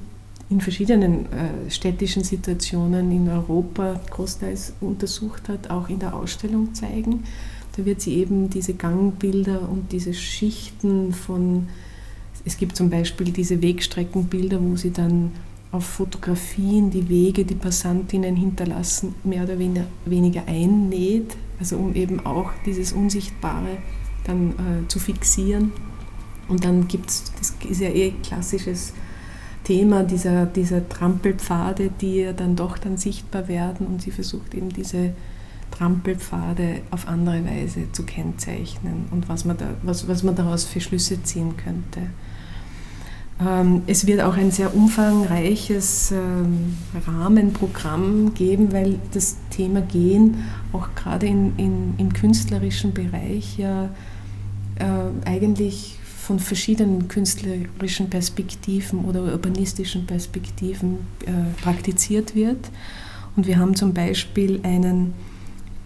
in 0.51 0.61
verschiedenen 0.61 1.25
äh, 1.31 1.71
städtischen 1.71 2.23
Situationen 2.23 3.11
in 3.11 3.27
Europa 3.27 3.99
großteils 4.11 4.73
untersucht 4.81 5.49
hat, 5.49 5.71
auch 5.71 5.89
in 5.89 5.97
der 5.97 6.13
Ausstellung 6.13 6.75
zeigen. 6.75 7.23
Da 7.75 7.85
wird 7.85 8.01
sie 8.01 8.13
eben 8.17 8.51
diese 8.51 8.75
Gangbilder 8.75 9.67
und 9.67 9.91
diese 9.91 10.13
Schichten 10.13 11.11
von, 11.11 11.69
es 12.45 12.57
gibt 12.57 12.75
zum 12.75 12.89
Beispiel 12.89 13.31
diese 13.31 13.61
Wegstreckenbilder, 13.61 14.61
wo 14.61 14.75
sie 14.75 14.91
dann 14.91 15.31
auf 15.71 15.85
Fotografien 15.85 16.91
die 16.91 17.09
Wege, 17.09 17.43
die 17.43 17.55
Passantinnen 17.55 18.35
hinterlassen, 18.35 19.15
mehr 19.23 19.43
oder 19.43 19.57
weniger 20.05 20.43
einnäht, 20.47 21.35
also 21.59 21.77
um 21.77 21.95
eben 21.95 22.25
auch 22.25 22.51
dieses 22.65 22.93
Unsichtbare 22.93 23.77
dann 24.25 24.51
äh, 24.51 24.87
zu 24.87 24.99
fixieren. 24.99 25.71
Und 26.47 26.63
dann 26.63 26.87
gibt 26.87 27.09
es, 27.09 27.31
das 27.37 27.55
ist 27.67 27.81
ja 27.81 27.89
eh 27.89 28.13
klassisches 28.23 28.93
Thema 29.63 30.03
dieser, 30.03 30.45
dieser 30.45 30.87
Trampelpfade, 30.87 31.89
die 31.99 32.17
ja 32.17 32.33
dann 32.33 32.55
doch 32.55 32.77
dann 32.77 32.97
sichtbar 32.97 33.47
werden 33.47 33.87
und 33.87 34.01
sie 34.01 34.11
versucht 34.11 34.53
eben 34.53 34.69
diese 34.69 35.13
Trampelpfade 35.71 36.81
auf 36.91 37.07
andere 37.07 37.43
Weise 37.45 37.91
zu 37.91 38.03
kennzeichnen 38.03 39.07
und 39.11 39.27
was 39.27 39.43
man, 39.43 39.57
da, 39.57 39.73
was, 39.81 40.07
was 40.07 40.23
man 40.23 40.35
daraus 40.35 40.63
für 40.63 40.79
Schlüsse 40.79 41.21
ziehen 41.23 41.57
könnte. 41.57 42.11
Ähm, 43.39 43.81
es 43.87 44.07
wird 44.07 44.21
auch 44.21 44.37
ein 44.37 44.51
sehr 44.51 44.73
umfangreiches 44.73 46.11
ähm, 46.11 46.77
Rahmenprogramm 47.05 48.33
geben, 48.33 48.71
weil 48.71 48.97
das 49.13 49.35
Thema 49.49 49.81
Gehen 49.81 50.45
auch 50.71 50.89
gerade 50.95 51.25
in, 51.25 51.53
in, 51.57 51.93
im 51.97 52.13
künstlerischen 52.13 52.93
Bereich 52.93 53.57
ja 53.57 53.89
äh, 54.79 55.27
eigentlich 55.27 55.97
von 56.17 56.39
verschiedenen 56.39 57.07
künstlerischen 57.07 58.09
Perspektiven 58.09 59.03
oder 59.03 59.23
urbanistischen 59.23 60.05
Perspektiven 60.07 60.99
äh, 61.25 61.61
praktiziert 61.61 62.35
wird. 62.35 62.71
Und 63.35 63.47
wir 63.47 63.59
haben 63.59 63.75
zum 63.75 63.93
Beispiel 63.93 64.61
einen 64.63 65.13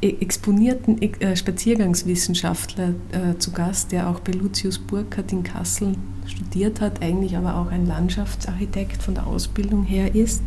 e-, 0.02 0.16
exponierten 0.22 1.02
äh, 1.02 1.36
Spaziergangswissenschaftler 1.36 2.94
zu 3.40 3.52
Gast, 3.52 3.92
der 3.92 4.08
auch 4.08 4.20
bei 4.20 4.34
Lucius 4.34 4.78
Burkhardt 4.78 5.34
in 5.34 5.42
Kassel 5.42 5.96
studiert 6.30 6.82
hat, 6.82 7.02
eigentlich 7.02 7.36
aber 7.36 7.56
auch 7.56 7.72
ein 7.72 7.86
Landschaftsarchitekt 7.86 9.02
von 9.04 9.16
der 9.16 9.28
Ausbildung 9.28 9.84
her 9.84 10.16
ist. 10.16 10.44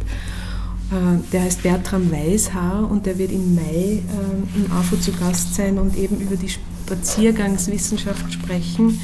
Äh, 0.90 1.18
der 1.32 1.42
heißt 1.42 1.62
Bertram 1.62 2.10
Weishaar 2.10 2.90
und 2.90 3.06
der 3.06 3.18
wird 3.18 3.32
im 3.32 3.54
Mai 3.54 4.02
äh, 4.02 4.56
im 4.56 4.72
AFO 4.72 4.96
zu 4.96 5.12
Gast 5.12 5.54
sein 5.54 5.78
und 5.78 5.96
eben 5.96 6.20
über 6.20 6.36
die 6.36 6.48
Spaziergangswissenschaft 6.48 8.32
sprechen 8.32 8.98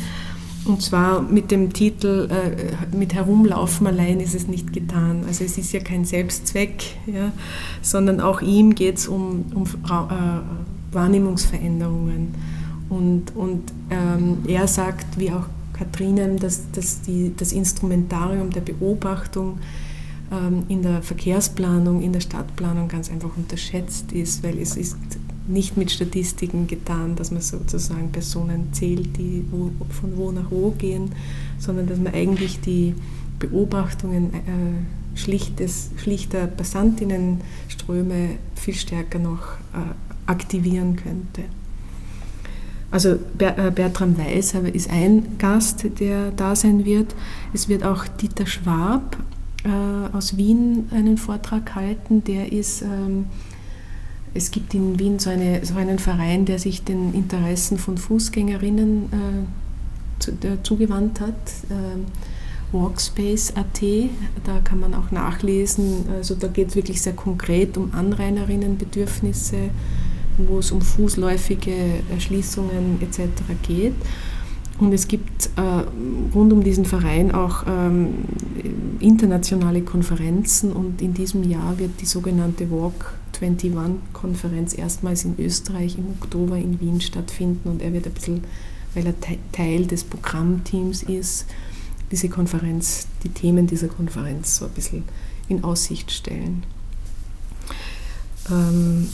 und 0.69 0.83
zwar 0.83 1.23
mit 1.23 1.51
dem 1.51 1.73
Titel 1.73 2.29
äh, 2.31 2.97
Mit 2.97 3.15
Herumlaufen 3.15 3.87
allein 3.87 4.21
ist 4.21 4.35
es 4.35 4.49
nicht 4.49 4.73
getan. 4.73 5.25
Also 5.27 5.45
es 5.45 5.57
ist 5.57 5.73
ja 5.73 5.81
kein 5.81 6.05
Selbstzweck, 6.05 6.85
ja, 7.07 7.33
sondern 7.81 8.21
auch 8.21 8.43
ihm 8.43 8.75
geht 8.75 8.99
es 8.99 9.09
um, 9.09 9.47
um 9.55 9.65
äh, 9.65 10.95
Wahrnehmungsveränderungen. 10.95 12.35
Und, 12.91 13.35
und 13.35 13.73
ähm, 13.91 14.39
er 14.47 14.67
sagt, 14.67 15.19
wie 15.19 15.31
auch 15.31 15.47
Katrinen, 15.79 16.39
dass, 16.39 16.71
dass 16.73 17.03
die, 17.03 17.33
das 17.37 17.53
Instrumentarium 17.53 18.51
der 18.51 18.61
Beobachtung 18.63 19.59
ähm, 20.33 20.65
in 20.69 20.83
der 20.83 21.03
Verkehrsplanung, 21.03 22.03
in 22.03 22.13
der 22.13 22.21
Stadtplanung 22.21 22.89
ganz 22.89 23.11
einfach 23.11 23.37
unterschätzt 23.37 24.13
ist, 24.13 24.43
weil 24.43 24.59
es 24.59 24.77
ist 24.77 24.97
nicht 25.47 25.77
mit 25.77 25.91
Statistiken 25.91 26.67
getan, 26.67 27.17
dass 27.17 27.31
man 27.31 27.41
sozusagen 27.41 28.13
Personen 28.13 28.73
zählt, 28.73 29.17
die 29.17 29.45
wo, 29.51 29.71
von 29.89 30.17
wo 30.17 30.31
nach 30.31 30.51
wo 30.51 30.71
gehen, 30.73 31.13
sondern 31.59 31.87
dass 31.87 31.99
man 31.99 32.13
eigentlich 32.13 32.61
die 32.61 32.95
Beobachtungen 33.39 34.35
äh, 34.35 35.19
schlichtes, 35.19 35.91
schlichter 35.97 36.47
Passantinnenströme 36.47 38.31
viel 38.55 38.75
stärker 38.75 39.19
noch 39.19 39.55
äh, 39.73 39.95
aktivieren 40.27 40.97
könnte. 40.97 41.45
Also 42.91 43.19
äh, 43.39 43.71
Bertram 43.71 44.17
Weiß 44.17 44.55
ist 44.73 44.91
ein 44.91 45.39
Gast, 45.39 45.85
der 46.01 46.31
da 46.33 46.57
sein 46.57 46.85
wird. 46.85 47.15
Es 47.53 47.69
wird 47.69 47.85
auch 47.85 48.07
Dieter 48.07 48.47
Schwab 48.47 49.19
äh, 49.65 50.17
aus 50.17 50.37
Wien 50.37 50.89
einen 50.91 51.19
Vortrag 51.19 51.75
halten. 51.75 52.25
Der 52.25 52.51
ist, 52.51 52.83
ähm, 52.83 53.27
es 54.33 54.51
gibt 54.51 54.73
in 54.73 54.99
Wien 54.99 55.19
so, 55.19 55.29
eine, 55.29 55.65
so, 55.67 55.75
einen 55.77 55.99
Verein, 55.99 56.47
der 56.47 56.59
sich 56.59 56.83
den 56.83 57.13
Interessen 57.13 57.77
von 57.77 57.99
Fußgängerinnen 57.99 59.05
äh, 59.05 60.21
zu, 60.21 60.33
zugewandt 60.63 61.21
hat. 61.21 61.35
Äh, 61.69 61.99
Walkspace.at, 62.71 63.83
da 64.45 64.61
kann 64.63 64.81
man 64.81 64.95
auch 64.95 65.11
nachlesen. 65.11 66.05
Also 66.15 66.35
da 66.35 66.49
geht 66.49 66.69
es 66.69 66.77
wirklich 66.77 67.01
sehr 67.01 67.15
konkret 67.15 67.79
um 67.79 67.95
Anrainerinnenbedürfnisse 67.95 69.71
wo 70.47 70.59
es 70.59 70.71
um 70.71 70.81
fußläufige 70.81 71.75
Erschließungen 72.11 73.01
etc. 73.03 73.21
geht. 73.67 73.95
Und 74.79 74.93
es 74.93 75.09
gibt 75.09 75.51
äh, 75.57 75.61
rund 76.35 76.53
um 76.53 76.63
diesen 76.63 76.85
Verein 76.85 77.33
auch 77.33 77.65
ähm, 77.67 78.11
internationale 79.01 79.83
Konferenzen 79.83 80.73
und 80.73 81.03
in 81.03 81.15
diesem 81.15 81.43
Jahr 81.49 81.79
wird 81.79 82.01
die 82.01 82.07
sogenannte 82.07 82.71
Walk 82.71 83.15
21-Konferenz 83.41 84.77
erstmals 84.77 85.25
in 85.25 85.35
Österreich 85.39 85.97
im 85.99 86.07
Oktober 86.21 86.57
in 86.57 86.81
Wien 86.81 87.01
stattfinden 87.01 87.69
und 87.69 87.83
er 87.83 87.93
wird 87.93 88.07
ein 88.07 88.13
bisschen, 88.13 88.45
weil 88.95 89.07
er 89.07 89.19
te 89.21 89.37
Teil 89.53 89.87
des 89.87 90.05
Programmteams 90.05 91.05
ist, 91.05 91.47
diese 92.11 92.29
Konferenz, 92.29 93.07
die 93.23 93.29
Themen 93.29 93.67
dieser 93.67 93.89
Konferenz 93.89 94.57
so 94.57 94.65
ein 94.65 94.71
bisschen 94.73 95.05
in 95.49 95.63
Aussicht 95.65 96.11
stellen. 96.11 96.65
Ähm, 98.51 99.09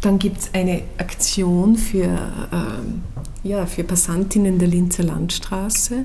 dann 0.00 0.18
gibt 0.18 0.38
es 0.38 0.54
eine 0.54 0.82
Aktion 0.98 1.76
für, 1.76 2.18
ähm, 2.52 3.02
ja, 3.42 3.66
für 3.66 3.84
Passantinnen 3.84 4.58
der 4.58 4.68
Linzer 4.68 5.02
Landstraße, 5.02 6.04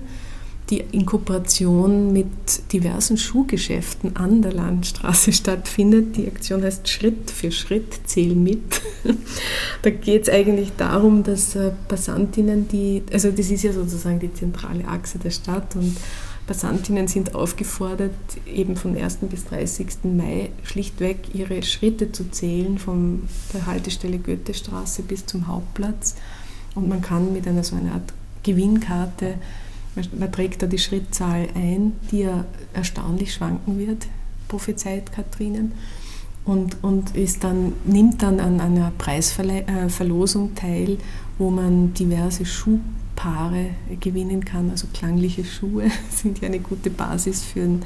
die 0.70 0.84
in 0.92 1.06
Kooperation 1.06 2.14
mit 2.14 2.72
diversen 2.72 3.18
Schuhgeschäften 3.18 4.16
an 4.16 4.42
der 4.42 4.54
Landstraße 4.54 5.32
stattfindet. 5.34 6.16
Die 6.16 6.28
Aktion 6.28 6.64
heißt 6.64 6.88
Schritt 6.90 7.30
für 7.30 7.52
Schritt, 7.52 8.00
zähl 8.06 8.34
mit. 8.34 8.82
da 9.82 9.90
geht 9.90 10.24
es 10.24 10.30
eigentlich 10.30 10.72
darum, 10.78 11.24
dass 11.24 11.56
äh, 11.56 11.72
Passantinnen, 11.88 12.68
die, 12.68 13.04
also 13.12 13.30
das 13.30 13.52
ist 13.52 13.64
ja 13.64 13.74
sozusagen 13.74 14.20
die 14.20 14.34
zentrale 14.34 14.88
Achse 14.88 15.20
der 15.20 15.32
Stadt 15.32 15.76
und 15.76 15.96
Passantinnen 16.46 17.08
sind 17.08 17.36
aufgefordert, 17.36 18.12
eben 18.46 18.76
von 18.76 18.98
1. 18.98 19.20
bis 19.30 19.46
30. 19.46 19.88
Mai 20.04 20.50
schlichtweg 20.64 21.34
ihre 21.34 21.64
Schritte 21.64 22.12
zu 22.12 22.30
zählen, 22.32 22.78
von 22.78 23.24
der 23.54 23.66
Haltestelle 23.66 24.20
Goethestraße 24.20 25.04
bis 25.04 25.26
zum 25.26 25.48
Hauptplatz. 25.48 26.16
Und 26.76 26.90
man 26.90 27.02
kann 27.02 27.32
mit 27.32 27.48
einer 27.48 27.64
so 27.64 27.76
einer 27.76 27.94
Art 27.94 28.14
Gewinnkarte, 28.44 29.36
man 30.18 30.32
trägt 30.32 30.62
da 30.62 30.68
die 30.68 30.80
Schrittzahl 30.80 31.48
ein, 31.54 31.94
die 32.12 32.22
ja 32.22 32.46
erstaunlich 32.74 33.34
schwanken 33.34 33.78
wird, 33.78 34.08
prophezeit 34.48 35.12
Katrinen. 35.12 35.72
Und, 36.46 36.84
und 36.84 37.16
ist 37.16 37.44
dann, 37.44 37.74
nimmt 37.86 38.22
dann 38.22 38.42
an 38.42 38.60
einer 38.60 38.92
Preisverlosung 38.98 40.52
äh, 40.52 40.56
teil, 40.56 40.98
wo 41.38 41.50
man 41.50 41.94
diverse 41.94 42.46
Schuh 42.46 42.80
Paare 43.16 43.72
gewinnen 44.00 44.46
kann. 44.46 44.70
Also 44.70 44.88
klangliche 44.94 45.44
Schuhe 45.46 45.90
sind 46.10 46.42
ja 46.42 46.48
eine 46.48 46.60
gute 46.60 46.90
Basis 46.90 47.44
für, 47.44 47.80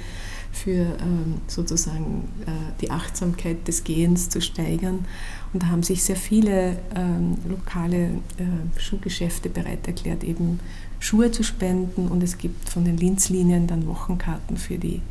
für 0.52 0.98
ähm, 1.00 1.36
sozusagen 1.48 2.30
äh, 2.46 2.52
die 2.82 2.92
Achtsamkeit 2.92 3.68
des 3.68 3.84
Gehens 3.84 4.30
zu 4.30 4.42
steigern. 4.42 5.06
Und 5.54 5.64
da 5.64 5.68
haben 5.68 5.84
sich 5.84 6.04
sehr 6.04 6.16
viele 6.16 6.78
ähm, 6.96 7.38
lokale 7.48 8.06
äh, 8.38 8.80
Schuhgeschäfte 8.80 9.50
bereit 9.50 9.88
erklärt, 9.88 10.24
eben 10.24 10.60
Schuhe 11.00 11.32
zu 11.32 11.44
spenden. 11.44 12.08
Und 12.08 12.24
es 12.24 12.38
gibt 12.38 12.70
von 12.70 12.86
den 12.86 12.98
Linzlinien 12.98 13.68
dann 13.68 13.88
Wochenkarten 13.88 14.58
für 14.58 14.78
die, 14.78 15.02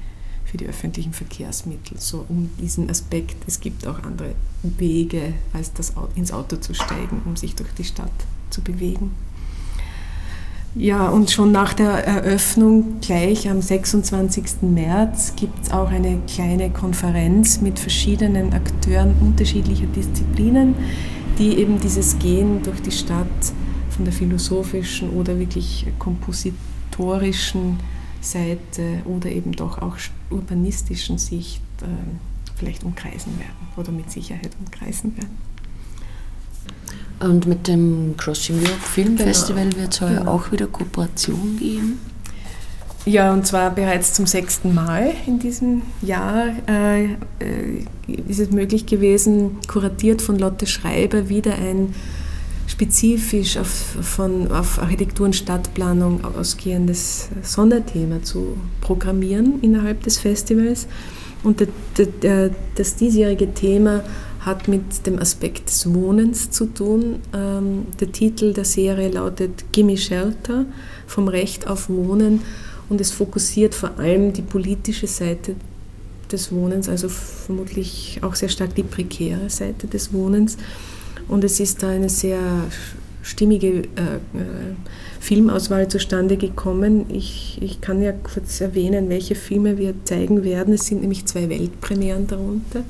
für 0.44 0.56
die 0.56 0.66
öffentlichen 0.66 1.12
Verkehrsmittel. 1.12 1.98
So 1.98 2.24
um 2.28 2.50
diesen 2.60 2.90
Aspekt, 2.90 3.36
es 3.46 3.60
gibt 3.60 3.86
auch 3.86 4.02
andere 4.02 4.34
Wege, 4.62 5.34
als 5.52 5.72
das 5.72 5.92
ins 6.14 6.32
Auto 6.32 6.56
zu 6.56 6.74
steigen, 6.74 7.22
um 7.24 7.36
sich 7.36 7.54
durch 7.54 7.72
die 7.74 7.84
Stadt 7.84 8.12
zu 8.50 8.62
bewegen. 8.62 9.12
Ja, 10.78 11.08
und 11.08 11.30
schon 11.30 11.52
nach 11.52 11.72
der 11.72 12.06
Eröffnung, 12.06 13.00
gleich 13.00 13.48
am 13.48 13.62
26. 13.62 14.60
März, 14.60 15.32
gibt 15.34 15.64
es 15.64 15.70
auch 15.70 15.90
eine 15.90 16.18
kleine 16.28 16.68
Konferenz 16.68 17.62
mit 17.62 17.78
verschiedenen 17.78 18.52
Akteuren 18.52 19.14
unterschiedlicher 19.22 19.86
Disziplinen, 19.86 20.74
die 21.38 21.56
eben 21.56 21.80
dieses 21.80 22.18
Gehen 22.18 22.62
durch 22.62 22.82
die 22.82 22.90
Stadt 22.90 23.26
von 23.88 24.04
der 24.04 24.12
philosophischen 24.12 25.08
oder 25.10 25.38
wirklich 25.38 25.86
kompositorischen 25.98 27.80
Seite 28.20 29.00
oder 29.06 29.30
eben 29.30 29.52
doch 29.52 29.80
auch 29.80 29.96
urbanistischen 30.28 31.16
Sicht 31.16 31.62
äh, 31.80 31.86
vielleicht 32.54 32.84
umkreisen 32.84 33.38
werden 33.38 33.68
oder 33.78 33.92
mit 33.92 34.10
Sicherheit 34.10 34.50
umkreisen 34.60 35.16
werden. 35.16 35.38
Und 37.20 37.46
mit 37.46 37.66
dem 37.66 38.14
Crossing 38.16 38.56
Europe 38.58 38.80
Film 38.80 39.16
genau. 39.16 39.28
Festival 39.28 39.72
wird 39.76 39.94
es 39.94 40.00
heuer 40.00 40.18
genau. 40.18 40.32
auch 40.32 40.52
wieder 40.52 40.66
Kooperation 40.66 41.56
geben. 41.58 41.98
Ja, 43.06 43.32
und 43.32 43.46
zwar 43.46 43.70
bereits 43.70 44.14
zum 44.14 44.26
sechsten 44.26 44.74
Mal 44.74 45.12
in 45.28 45.38
diesem 45.38 45.82
Jahr 46.02 46.48
äh, 46.68 47.04
äh, 47.04 47.08
ist 48.26 48.40
es 48.40 48.50
möglich 48.50 48.84
gewesen, 48.84 49.58
kuratiert 49.68 50.20
von 50.20 50.38
Lotte 50.40 50.66
Schreiber, 50.66 51.28
wieder 51.28 51.54
ein 51.54 51.94
spezifisch 52.66 53.58
auf, 53.58 53.68
von, 53.68 54.50
auf 54.50 54.80
Architektur 54.80 55.26
und 55.26 55.36
Stadtplanung 55.36 56.24
ausgehendes 56.24 57.28
Sonderthema 57.42 58.22
zu 58.24 58.56
programmieren 58.80 59.60
innerhalb 59.62 60.02
des 60.02 60.18
Festivals. 60.18 60.88
Und 61.44 61.64
das 62.74 62.96
diesjährige 62.96 63.54
Thema 63.54 64.02
hat 64.46 64.68
mit 64.68 65.06
dem 65.06 65.18
Aspekt 65.18 65.68
des 65.68 65.92
Wohnens 65.92 66.52
zu 66.52 66.66
tun. 66.66 67.16
Ähm, 67.34 67.86
der 68.00 68.12
Titel 68.12 68.52
der 68.52 68.64
Serie 68.64 69.10
lautet 69.10 69.72
Gimme 69.72 69.96
Shelter, 69.96 70.64
vom 71.08 71.26
Recht 71.26 71.66
auf 71.66 71.90
Wohnen 71.90 72.40
und 72.88 73.00
es 73.00 73.10
fokussiert 73.10 73.74
vor 73.74 73.98
allem 73.98 74.32
die 74.32 74.42
politische 74.42 75.08
Seite 75.08 75.56
des 76.30 76.52
Wohnens, 76.52 76.88
also 76.88 77.08
vermutlich 77.08 78.20
auch 78.22 78.36
sehr 78.36 78.48
stark 78.48 78.74
die 78.76 78.84
prekäre 78.84 79.50
Seite 79.50 79.88
des 79.88 80.12
Wohnens. 80.12 80.56
Und 81.28 81.42
es 81.42 81.58
ist 81.58 81.82
da 81.82 81.88
eine 81.88 82.08
sehr 82.08 82.38
stimmige 83.22 83.68
äh, 83.68 83.80
äh, 83.80 84.76
Filmauswahl 85.18 85.88
zustande 85.88 86.36
gekommen. 86.36 87.06
Ich, 87.08 87.58
ich 87.60 87.80
kann 87.80 88.00
ja 88.00 88.12
kurz 88.12 88.60
erwähnen, 88.60 89.08
welche 89.08 89.34
Filme 89.34 89.76
wir 89.76 89.94
zeigen 90.04 90.44
werden. 90.44 90.72
Es 90.74 90.86
sind 90.86 91.00
nämlich 91.00 91.26
zwei 91.26 91.48
Weltpremieren 91.48 92.28
darunter. 92.28 92.84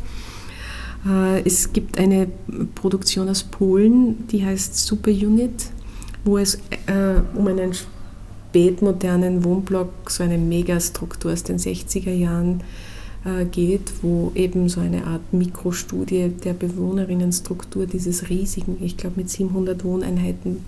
Äh, 1.07 1.43
es 1.47 1.73
gibt 1.73 1.99
eine 1.99 2.29
Produktion 2.75 3.29
aus 3.29 3.45
Polen, 3.45 4.27
die 4.29 4.45
heißt 4.45 4.77
Super 4.77 5.11
Unit, 5.11 5.71
wo 6.25 6.39
es 6.39 6.55
äh, 6.87 7.21
um 7.35 7.47
einen 7.47 7.73
spätmodernen 7.75 9.45
Wohnblock, 9.45 10.11
so 10.11 10.23
eine 10.23 10.39
Megastruktur 10.39 11.33
aus 11.33 11.43
den 11.43 11.59
60er 11.59 12.13
Jahren 12.13 12.63
äh, 13.25 13.45
geht, 13.45 13.93
wo 14.03 14.33
eben 14.35 14.69
so 14.69 14.81
eine 14.81 15.05
Art 15.05 15.33
Mikrostudie 15.33 16.29
der 16.29 16.55
Bewohnerinnenstruktur 16.55 17.87
dieses 17.87 18.29
riesigen, 18.29 18.79
ich 18.81 18.97
glaube 18.97 19.17
mit 19.17 19.31
700 19.31 19.85
Wohneinheiten 19.85 20.65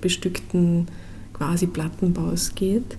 bestückten 0.00 0.86
quasi 1.32 1.66
Plattenbaus 1.66 2.54
geht. 2.54 2.96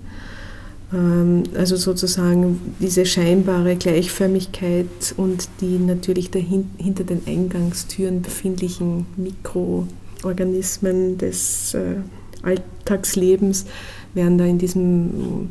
Ähm, 0.93 1.43
also 1.55 1.75
sozusagen 1.75 2.59
diese 2.79 3.05
scheinbare 3.05 3.75
Gleichförmigkeit 3.75 5.13
und 5.17 5.47
die 5.61 5.77
natürlich 5.77 6.31
dahin, 6.31 6.69
hinter 6.77 7.03
den 7.03 7.21
Eingangstüren 7.25 8.21
befindlichen 8.21 9.05
Mikroorganismen 9.17 11.17
des 11.17 11.73
äh, 11.73 11.95
Alltagslebens 12.43 13.65
werden 14.13 14.37
da 14.37 14.45
in 14.45 14.57
diesem 14.57 15.49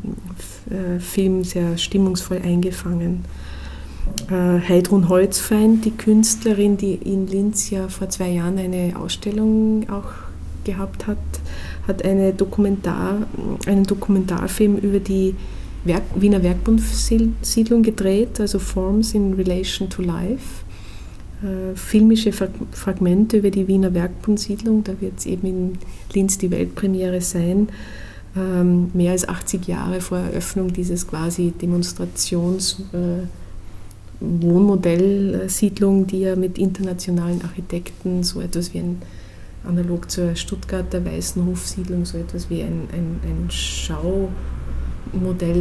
äh, 0.68 1.00
Film 1.00 1.44
sehr 1.44 1.79
stimmungsvoll 1.79 2.38
eingefangen. 2.38 3.24
Äh, 4.29 4.68
Heidrun 4.68 5.09
Holzfeind, 5.09 5.85
die 5.85 5.92
Künstlerin, 5.92 6.76
die 6.76 6.94
in 6.94 7.26
Linz 7.26 7.70
ja 7.70 7.88
vor 7.88 8.11
zwei 8.11 8.31
Jahren 8.31 8.59
eine 8.59 8.94
Ausstellung 8.98 9.88
auch 9.88 10.12
gehabt 10.64 11.07
hat, 11.07 11.18
hat 11.90 12.05
eine 12.05 12.33
Dokumentar, 12.33 13.26
einen 13.66 13.85
Dokumentarfilm 13.85 14.76
über 14.79 15.00
die 15.00 15.35
Werk, 15.85 16.03
Wiener 16.14 16.42
Werkbundsiedlung 16.42 17.83
gedreht, 17.83 18.40
also 18.40 18.59
Forms 18.59 19.14
in 19.14 19.35
Relation 19.35 19.88
to 19.88 20.03
Life. 20.03 20.64
Äh, 21.42 21.74
filmische 21.74 22.33
Fragmente 22.33 23.38
über 23.38 23.50
die 23.50 23.66
Wiener 23.66 23.94
Werkbundsiedlung, 23.94 24.85
da 24.85 24.92
wird 25.00 25.18
es 25.18 25.26
eben 25.26 25.46
in 25.46 25.79
Linz 26.14 26.38
die 26.38 26.50
Weltpremiere 26.50 27.20
sein. 27.20 27.68
Ähm, 28.37 28.90
mehr 28.94 29.12
als 29.12 29.29
80 29.29 29.66
Jahre 29.66 30.00
vor 30.00 30.18
Eröffnung 30.18 30.72
dieses 30.72 31.07
quasi 31.07 31.53
Demonstrations- 31.61 32.81
äh, 32.92 33.26
Wohnmodellsiedlung, 34.20 36.07
die 36.07 36.20
ja 36.20 36.37
mit 36.37 36.59
internationalen 36.59 37.42
Architekten 37.42 38.22
so 38.22 38.40
etwas 38.40 38.74
wie 38.74 38.81
ein 38.81 39.03
analog 39.64 40.11
zur 40.11 40.35
Stuttgarter 40.37 41.05
Weißen 41.05 41.44
Hofsiedlung 41.44 42.05
so 42.05 42.18
etwas 42.18 42.51
wie 42.51 42.62
ein, 42.62 42.88
ein, 42.92 43.20
ein 43.23 43.51
Schaumodell 43.51 44.31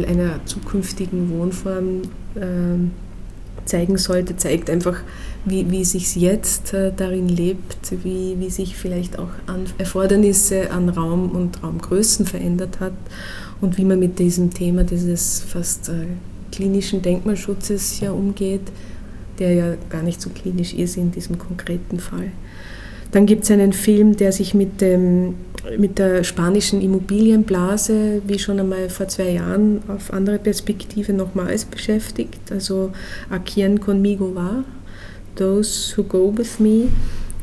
einer 0.06 0.44
zukünftigen 0.46 1.30
Wohnform 1.30 2.02
äh, 2.34 2.78
zeigen 3.64 3.98
sollte, 3.98 4.36
zeigt 4.36 4.70
einfach, 4.70 4.96
wie, 5.44 5.70
wie 5.70 5.84
sich 5.84 6.16
jetzt 6.16 6.72
äh, 6.74 6.92
darin 6.94 7.28
lebt, 7.28 7.92
wie, 8.04 8.36
wie 8.38 8.50
sich 8.50 8.76
vielleicht 8.76 9.18
auch 9.18 9.30
an 9.46 9.64
Erfordernisse 9.78 10.70
an 10.70 10.88
Raum 10.88 11.30
und 11.30 11.62
Raumgrößen 11.62 12.26
verändert 12.26 12.80
hat 12.80 12.94
und 13.60 13.78
wie 13.78 13.84
man 13.84 13.98
mit 13.98 14.18
diesem 14.18 14.52
Thema 14.52 14.84
dieses 14.84 15.40
fast 15.40 15.88
äh, 15.88 16.06
klinischen 16.52 17.02
Denkmalschutzes 17.02 18.00
ja 18.00 18.10
umgeht, 18.12 18.62
der 19.38 19.54
ja 19.54 19.74
gar 19.88 20.02
nicht 20.02 20.20
so 20.20 20.30
klinisch 20.30 20.74
ist 20.74 20.96
in 20.96 21.12
diesem 21.12 21.38
konkreten 21.38 22.00
Fall. 22.00 22.32
Dann 23.12 23.26
gibt 23.26 23.44
es 23.44 23.50
einen 23.50 23.72
Film, 23.72 24.16
der 24.16 24.32
sich 24.32 24.54
mit, 24.54 24.80
dem, 24.80 25.34
mit 25.78 25.98
der 25.98 26.22
spanischen 26.22 26.80
Immobilienblase, 26.80 28.22
wie 28.26 28.38
schon 28.38 28.60
einmal 28.60 28.88
vor 28.88 29.08
zwei 29.08 29.30
Jahren, 29.30 29.82
auf 29.88 30.12
andere 30.12 30.38
Perspektive 30.38 31.12
nochmals 31.12 31.64
beschäftigt. 31.64 32.52
Also 32.52 32.92
A 33.30 33.38
quien 33.38 33.80
conmigo 33.80 34.34
va, 34.34 34.64
Those 35.34 35.96
who 35.96 36.04
go 36.04 36.32
with 36.36 36.60
me. 36.60 36.88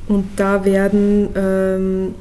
Und 0.08 0.26
da 0.38 0.64
werden 0.64 1.30
ähm, 1.36 2.16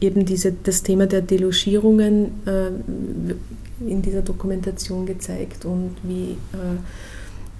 eben 0.00 0.24
diese, 0.24 0.52
das 0.52 0.82
Thema 0.82 1.06
der 1.06 1.22
Delogierungen 1.22 2.26
äh, 2.46 3.90
in 3.90 4.02
dieser 4.02 4.22
Dokumentation 4.22 5.06
gezeigt 5.06 5.64
und 5.64 5.96
wie 6.04 6.36
äh, 6.52 6.78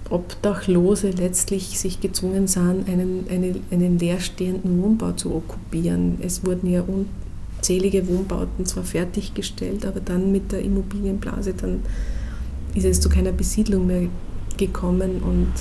Obdachlose 0.09 1.11
letztlich 1.11 1.79
sich 1.79 2.01
gezwungen 2.01 2.47
sahen, 2.47 2.85
einen, 2.87 3.25
einen, 3.29 3.63
einen 3.71 3.99
leerstehenden 3.99 4.81
Wohnbau 4.81 5.13
zu 5.13 5.33
okkupieren. 5.33 6.17
Es 6.21 6.45
wurden 6.45 6.69
ja 6.69 6.83
unzählige 6.83 8.07
Wohnbauten 8.07 8.65
zwar 8.65 8.83
fertiggestellt, 8.83 9.85
aber 9.85 9.99
dann 9.99 10.31
mit 10.31 10.51
der 10.51 10.61
Immobilienblase, 10.61 11.53
dann 11.53 11.81
ist 12.75 12.85
es 12.85 12.99
zu 12.99 13.09
keiner 13.09 13.31
Besiedlung 13.31 13.87
mehr 13.87 14.07
gekommen 14.57 15.21
und, 15.21 15.51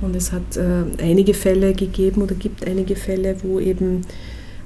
und 0.00 0.16
es 0.16 0.32
hat 0.32 0.56
äh, 0.56 0.84
einige 1.02 1.34
Fälle 1.34 1.74
gegeben 1.74 2.22
oder 2.22 2.34
gibt 2.34 2.66
einige 2.66 2.96
Fälle, 2.96 3.36
wo 3.42 3.60
eben 3.60 4.02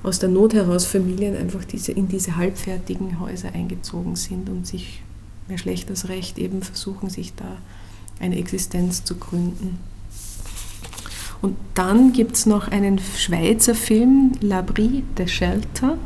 aus 0.02 0.18
der 0.18 0.28
Not 0.28 0.54
heraus 0.54 0.86
Familien 0.86 1.36
einfach 1.36 1.64
diese, 1.64 1.92
in 1.92 2.08
diese 2.08 2.36
halbfertigen 2.36 3.20
Häuser 3.20 3.54
eingezogen 3.54 4.16
sind 4.16 4.48
und 4.48 4.66
sich 4.66 5.02
mehr 5.48 5.58
schlecht 5.58 5.90
als 5.90 6.08
recht 6.08 6.38
eben 6.38 6.62
versuchen, 6.62 7.10
sich 7.10 7.34
da 7.34 7.58
eine 8.20 8.38
Existenz 8.38 9.04
zu 9.04 9.16
gründen. 9.16 9.78
Und 11.42 11.56
dann 11.74 12.12
gibt 12.12 12.36
es 12.36 12.46
noch 12.46 12.68
einen 12.68 12.98
Schweizer 12.98 13.74
Film, 13.74 14.32
L'Abri, 14.42 15.02
der 15.16 15.26
Shelter, 15.26 15.96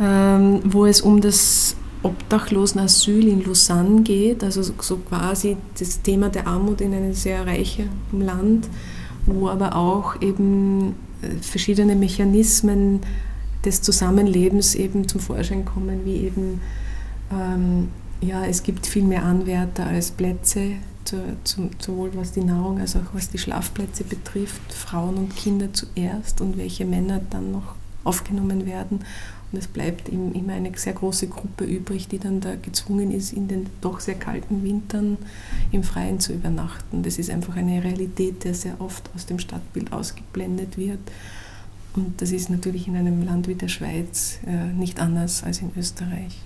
ähm, 0.00 0.60
wo 0.64 0.84
es 0.84 1.00
um 1.00 1.20
das 1.20 1.76
Obdachlosenasyl 2.02 3.28
in 3.28 3.44
Lausanne 3.44 4.02
geht, 4.02 4.44
also 4.44 4.62
so 4.62 4.96
quasi 4.98 5.56
das 5.78 6.02
Thema 6.02 6.28
der 6.28 6.46
Armut 6.46 6.80
in 6.80 6.94
einem 6.94 7.14
sehr 7.14 7.46
reichen 7.46 7.88
Land, 8.12 8.68
wo 9.26 9.48
aber 9.48 9.76
auch 9.76 10.20
eben 10.20 10.94
äh, 11.22 11.40
verschiedene 11.40 11.96
Mechanismen 11.96 13.00
des 13.64 13.82
Zusammenlebens 13.82 14.74
eben 14.74 15.08
zum 15.08 15.20
Vorschein 15.20 15.64
kommen, 15.64 16.04
wie 16.04 16.16
eben, 16.16 16.60
ähm, 17.32 17.88
ja, 18.20 18.44
es 18.44 18.62
gibt 18.62 18.86
viel 18.86 19.04
mehr 19.04 19.24
Anwärter 19.24 19.86
als 19.86 20.10
Plätze, 20.10 20.72
sowohl 21.44 22.10
was 22.14 22.32
die 22.32 22.44
Nahrung 22.44 22.80
als 22.80 22.96
auch 22.96 23.14
was 23.14 23.30
die 23.30 23.38
Schlafplätze 23.38 24.04
betrifft, 24.04 24.72
Frauen 24.72 25.16
und 25.16 25.36
Kinder 25.36 25.72
zuerst 25.72 26.40
und 26.40 26.56
welche 26.56 26.84
Männer 26.84 27.20
dann 27.30 27.52
noch 27.52 27.74
aufgenommen 28.04 28.66
werden. 28.66 29.00
Und 29.50 29.58
es 29.58 29.66
bleibt 29.66 30.10
immer 30.10 30.52
eine 30.52 30.76
sehr 30.76 30.92
große 30.92 31.28
Gruppe 31.28 31.64
übrig, 31.64 32.08
die 32.08 32.18
dann 32.18 32.40
da 32.40 32.54
gezwungen 32.56 33.10
ist, 33.10 33.32
in 33.32 33.48
den 33.48 33.66
doch 33.80 34.00
sehr 34.00 34.14
kalten 34.14 34.62
Wintern 34.62 35.16
im 35.72 35.82
Freien 35.82 36.20
zu 36.20 36.34
übernachten. 36.34 37.02
Das 37.02 37.18
ist 37.18 37.30
einfach 37.30 37.56
eine 37.56 37.82
Realität, 37.82 38.44
der 38.44 38.52
sehr 38.52 38.78
oft 38.80 39.08
aus 39.14 39.24
dem 39.24 39.38
Stadtbild 39.38 39.92
ausgeblendet 39.92 40.76
wird. 40.76 41.00
Und 41.96 42.20
das 42.20 42.30
ist 42.30 42.50
natürlich 42.50 42.88
in 42.88 42.96
einem 42.96 43.24
Land 43.24 43.48
wie 43.48 43.54
der 43.54 43.68
Schweiz 43.68 44.38
äh, 44.46 44.72
nicht 44.72 45.00
anders 45.00 45.42
als 45.42 45.62
in 45.62 45.72
Österreich. 45.76 46.42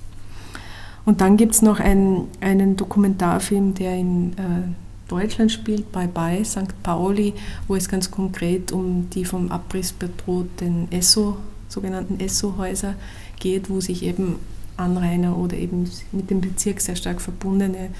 Und 1.04 1.20
dann 1.20 1.36
gibt 1.36 1.54
es 1.54 1.62
noch 1.62 1.80
einen, 1.80 2.28
einen 2.40 2.76
Dokumentarfilm, 2.76 3.74
der 3.74 3.96
in 3.96 4.32
äh, 4.32 5.08
Deutschland 5.08 5.50
spielt, 5.50 5.90
Bye 5.92 6.08
Bye 6.08 6.44
St. 6.44 6.82
Pauli, 6.82 7.34
wo 7.66 7.74
es 7.74 7.88
ganz 7.88 8.10
konkret 8.10 8.72
um 8.72 9.10
die 9.10 9.24
vom 9.24 9.50
Abriss 9.50 9.92
bedrohten 9.92 10.88
ESSO, 10.90 11.36
sogenannten 11.68 12.20
ESSO-Häuser 12.20 12.94
geht, 13.38 13.68
wo 13.68 13.80
sich 13.80 14.04
eben 14.04 14.36
Anrainer 14.76 15.36
oder 15.36 15.56
eben 15.56 15.90
mit 16.12 16.30
dem 16.30 16.40
Bezirk 16.40 16.80
sehr 16.80 16.96
stark 16.96 17.20
verbundene 17.20 17.90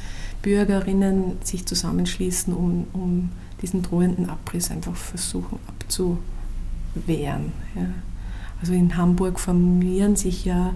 Bürgerinnen 0.41 1.39
sich 1.45 1.67
zusammenschließen, 1.67 2.53
um, 2.55 2.87
um 2.93 3.31
diesen 3.61 3.83
drohenden 3.83 4.29
Abriss 4.29 4.71
einfach 4.71 4.97
versuchen 4.97 5.59
abzuwehren. 5.69 7.53
Ja. 7.75 7.87
Also 8.61 8.73
in 8.73 8.97
Hamburg 8.97 9.39
formieren 9.39 10.17
sich 10.17 10.45
ja 10.45 10.75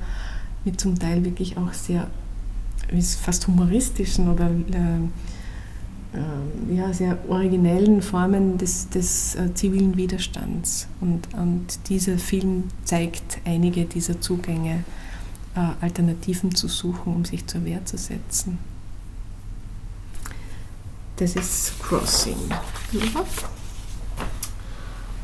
mit 0.66 0.80
zum 0.80 0.98
Teil 0.98 1.24
wirklich 1.24 1.56
auch 1.56 1.72
sehr 1.72 2.08
fast 3.22 3.46
humoristischen 3.46 4.28
oder 4.28 4.50
äh, 4.50 4.98
ja, 6.74 6.92
sehr 6.92 7.18
originellen 7.28 8.02
Formen 8.02 8.58
des, 8.58 8.88
des 8.88 9.34
äh, 9.34 9.52
zivilen 9.54 9.96
Widerstands. 9.96 10.88
Und, 11.00 11.32
und 11.34 11.88
dieser 11.88 12.18
Film 12.18 12.64
zeigt 12.84 13.38
einige 13.44 13.84
dieser 13.84 14.20
Zugänge, 14.20 14.84
äh, 15.54 15.60
Alternativen 15.80 16.54
zu 16.54 16.68
suchen, 16.68 17.14
um 17.14 17.24
sich 17.24 17.46
zur 17.46 17.64
Wehr 17.64 17.84
zu 17.84 17.96
setzen. 17.96 18.58
Das 21.16 21.34
ist 21.34 21.80
Crossing 21.80 22.36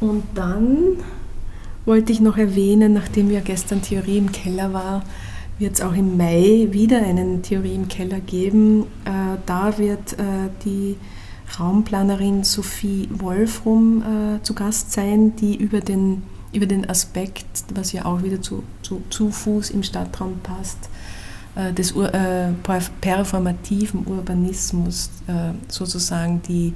Und 0.00 0.24
dann 0.34 0.96
wollte 1.84 2.12
ich 2.12 2.20
noch 2.20 2.38
erwähnen, 2.38 2.94
nachdem 2.94 3.30
ja 3.30 3.40
gestern 3.40 3.82
Theorie 3.82 4.18
im 4.18 4.32
Keller 4.32 4.72
war, 4.72 5.04
wird 5.58 5.74
es 5.74 5.80
auch 5.80 5.94
im 5.94 6.16
Mai 6.16 6.68
wieder 6.70 6.98
einen 6.98 7.42
Theorie 7.42 7.74
im 7.74 7.88
Keller 7.88 8.20
geben. 8.20 8.84
Äh, 9.04 9.38
da 9.46 9.78
wird 9.78 10.14
äh, 10.14 10.50
die 10.64 10.96
Raumplanerin 11.58 12.44
Sophie 12.44 13.08
Wolfrum 13.10 14.02
äh, 14.02 14.42
zu 14.42 14.54
Gast 14.54 14.92
sein, 14.92 15.36
die 15.36 15.56
über 15.56 15.80
den, 15.80 16.22
über 16.52 16.66
den 16.66 16.88
Aspekt, 16.88 17.46
was 17.74 17.92
ja 17.92 18.04
auch 18.04 18.22
wieder 18.22 18.40
zu, 18.40 18.62
zu, 18.82 19.02
zu 19.10 19.30
Fuß 19.30 19.70
im 19.70 19.82
Stadtraum 19.82 20.40
passt, 20.42 20.78
äh, 21.54 21.72
des 21.72 21.92
Ur, 21.92 22.12
äh, 22.14 22.52
performativen 23.00 24.06
Urbanismus, 24.06 25.10
äh, 25.26 25.52
sozusagen 25.68 26.42
die 26.42 26.72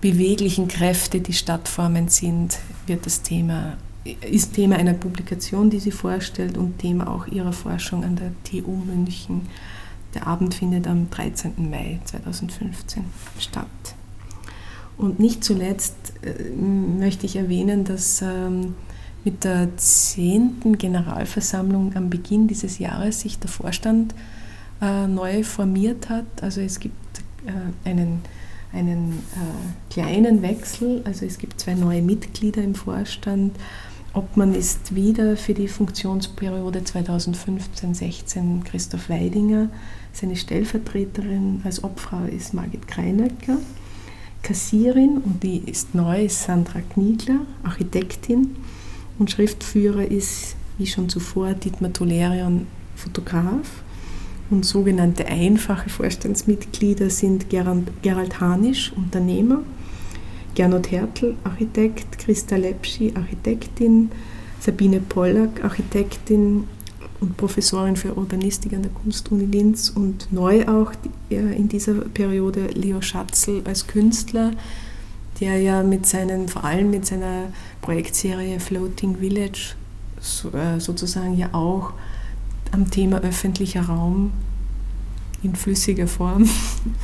beweglichen 0.00 0.68
Kräfte, 0.68 1.20
die 1.20 1.32
Stadtformen 1.32 2.08
sind, 2.08 2.58
wird 2.86 3.06
das 3.06 3.22
Thema 3.22 3.76
ist 4.04 4.54
Thema 4.54 4.76
einer 4.76 4.94
Publikation, 4.94 5.70
die 5.70 5.78
sie 5.78 5.90
vorstellt 5.90 6.56
und 6.56 6.78
Thema 6.78 7.08
auch 7.08 7.26
ihrer 7.26 7.52
Forschung 7.52 8.04
an 8.04 8.16
der 8.16 8.32
TU 8.44 8.72
München. 8.72 9.42
Der 10.14 10.26
Abend 10.26 10.54
findet 10.54 10.86
am 10.86 11.10
13. 11.10 11.70
Mai 11.70 12.00
2015 12.04 13.04
statt. 13.38 13.66
Und 14.96 15.18
nicht 15.18 15.44
zuletzt 15.44 16.12
äh, 16.22 16.50
möchte 16.54 17.26
ich 17.26 17.36
erwähnen, 17.36 17.84
dass 17.84 18.22
ähm, 18.22 18.74
mit 19.24 19.44
der 19.44 19.68
10. 19.76 20.76
Generalversammlung 20.78 21.94
am 21.94 22.10
Beginn 22.10 22.48
dieses 22.48 22.78
Jahres 22.78 23.20
sich 23.20 23.38
der 23.38 23.50
Vorstand 23.50 24.14
äh, 24.80 25.06
neu 25.06 25.42
formiert 25.42 26.08
hat. 26.08 26.26
Also 26.42 26.60
es 26.60 26.80
gibt 26.80 26.94
äh, 27.46 27.88
einen, 27.88 28.22
einen 28.72 29.22
kleinen 29.90 30.42
Wechsel, 30.42 31.02
also 31.04 31.26
es 31.26 31.38
gibt 31.38 31.60
zwei 31.60 31.74
neue 31.74 32.02
Mitglieder 32.02 32.62
im 32.62 32.74
Vorstand 32.74 33.56
Obmann 34.12 34.54
ist 34.54 34.96
wieder 34.96 35.36
für 35.36 35.54
die 35.54 35.68
Funktionsperiode 35.68 36.80
2015-16 36.80 38.64
Christoph 38.64 39.08
Weidinger. 39.08 39.68
Seine 40.12 40.34
Stellvertreterin 40.34 41.60
als 41.64 41.84
Obfrau 41.84 42.24
ist 42.24 42.52
Margit 42.52 42.88
Kreinecker. 42.88 43.58
Kassierin, 44.42 45.18
und 45.18 45.44
die 45.44 45.58
ist 45.58 45.94
neu, 45.94 46.24
ist 46.24 46.42
Sandra 46.42 46.80
Kniegler, 46.92 47.40
Architektin. 47.62 48.56
Und 49.18 49.30
Schriftführer 49.30 50.04
ist, 50.04 50.56
wie 50.78 50.86
schon 50.86 51.08
zuvor, 51.08 51.52
Dietmar 51.54 51.92
Tolerian, 51.92 52.66
Fotograf. 52.96 53.84
Und 54.50 54.66
sogenannte 54.66 55.26
einfache 55.26 55.88
Vorstandsmitglieder 55.88 57.10
sind 57.10 57.46
Gerald 57.48 58.40
Hanisch, 58.40 58.92
Unternehmer, 58.96 59.62
Gernot 60.54 60.90
Hertel, 60.90 61.36
Architekt, 61.44 62.18
Christa 62.18 62.56
Lepschi, 62.56 63.12
Architektin, 63.14 64.10
Sabine 64.60 65.00
Pollack, 65.00 65.64
Architektin 65.64 66.64
und 67.20 67.36
Professorin 67.36 67.96
für 67.96 68.16
Urbanistik 68.16 68.72
an 68.72 68.82
der 68.82 68.92
Kunstuni 68.92 69.44
Linz 69.44 69.90
und 69.90 70.32
neu 70.32 70.66
auch 70.66 70.92
in 71.28 71.68
dieser 71.68 71.94
Periode 71.94 72.68
Leo 72.68 73.00
Schatzl 73.00 73.62
als 73.64 73.86
Künstler, 73.86 74.52
der 75.40 75.58
ja 75.58 75.82
mit 75.82 76.06
seinen, 76.06 76.48
vor 76.48 76.64
allem 76.64 76.90
mit 76.90 77.06
seiner 77.06 77.48
Projektserie 77.82 78.60
Floating 78.60 79.16
Village 79.16 79.74
äh, 80.52 80.78
sozusagen 80.78 81.36
ja 81.36 81.50
auch 81.52 81.92
am 82.72 82.90
Thema 82.90 83.20
öffentlicher 83.20 83.82
Raum 83.82 84.32
in 85.42 85.56
flüssiger 85.56 86.06
Form 86.06 86.48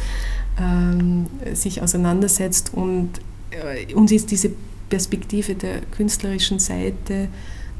ähm, 0.60 1.26
sich 1.54 1.82
auseinandersetzt 1.82 2.72
und 2.74 3.20
äh, 3.50 3.94
uns 3.94 4.12
ist 4.12 4.30
diese 4.30 4.50
Perspektive 4.88 5.54
der 5.54 5.80
künstlerischen 5.82 6.58
Seite 6.58 7.28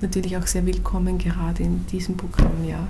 natürlich 0.01 0.37
auch 0.37 0.47
sehr 0.47 0.67
willkommen, 0.67 1.19
gerade 1.19 1.63
in 1.63 1.87
diesem 1.87 2.17
Programm, 2.17 2.65
ja. 2.69 2.87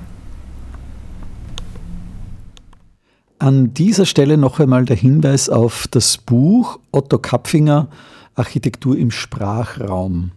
An 3.38 3.74
dieser 3.74 4.06
Stelle 4.06 4.38
noch 4.38 4.60
einmal 4.60 4.86
der 4.86 4.96
Hinweis 4.96 5.50
auf 5.50 5.86
das 5.90 6.16
Buch 6.16 6.78
Otto 6.90 7.18
Kapfinger 7.18 7.88
Architektur 8.34 8.96
im 8.96 9.10
Sprachraum. 9.10 10.30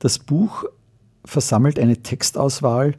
Das 0.00 0.18
Buch 0.18 0.64
versammelt 1.24 1.78
eine 1.78 2.02
Textauswahl, 2.02 2.94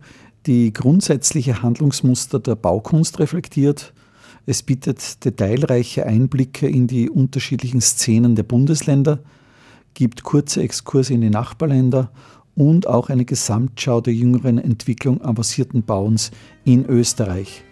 die 0.46 0.72
grundsätzliche 0.74 1.62
Handlungsmuster 1.62 2.40
der 2.40 2.56
Baukunst 2.56 3.20
reflektiert. 3.20 3.94
Es 4.46 4.64
bietet 4.64 5.24
detailreiche 5.24 6.06
Einblicke 6.06 6.68
in 6.68 6.88
die 6.88 7.10
unterschiedlichen 7.10 7.82
Szenen 7.82 8.36
der 8.36 8.44
Bundesländer, 8.44 9.20
gibt 9.94 10.24
kurze 10.24 10.64
Exkurse 10.64 11.14
in 11.14 11.22
die 11.22 11.30
Nachbarländer 11.30 12.12
und 12.56 12.88
auch 12.88 13.10
eine 13.10 13.26
Gesamtschau 13.26 14.02
der 14.02 14.14
jüngeren 14.14 14.58
Entwicklung 14.58 15.22
avancierten 15.22 15.84
Bauens 15.84 16.32
in 16.64 16.86
Österreich. 16.86 17.64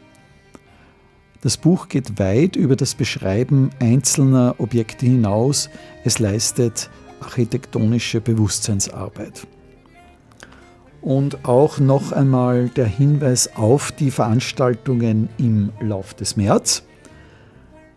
Das 1.42 1.58
Buch 1.58 1.88
geht 1.88 2.20
weit 2.20 2.56
über 2.56 2.76
das 2.76 2.96
Beschreiben 2.96 3.70
einzelner 3.80 4.56
Objekte 4.58 5.06
hinaus. 5.06 5.70
Es 6.04 6.20
leistet 6.20 6.90
architektonische 7.22 8.20
Bewusstseinsarbeit. 8.20 9.48
Und 11.02 11.46
auch 11.46 11.80
noch 11.80 12.12
einmal 12.12 12.70
der 12.70 12.86
Hinweis 12.86 13.56
auf 13.56 13.92
die 13.92 14.12
Veranstaltungen 14.12 15.30
im 15.38 15.72
Lauf 15.80 16.14
des 16.14 16.36
März. 16.36 16.84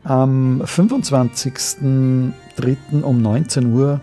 Am 0.05 0.62
25.03. 0.62 3.03
um 3.03 3.23
19 3.23 3.73
Uhr 3.73 4.01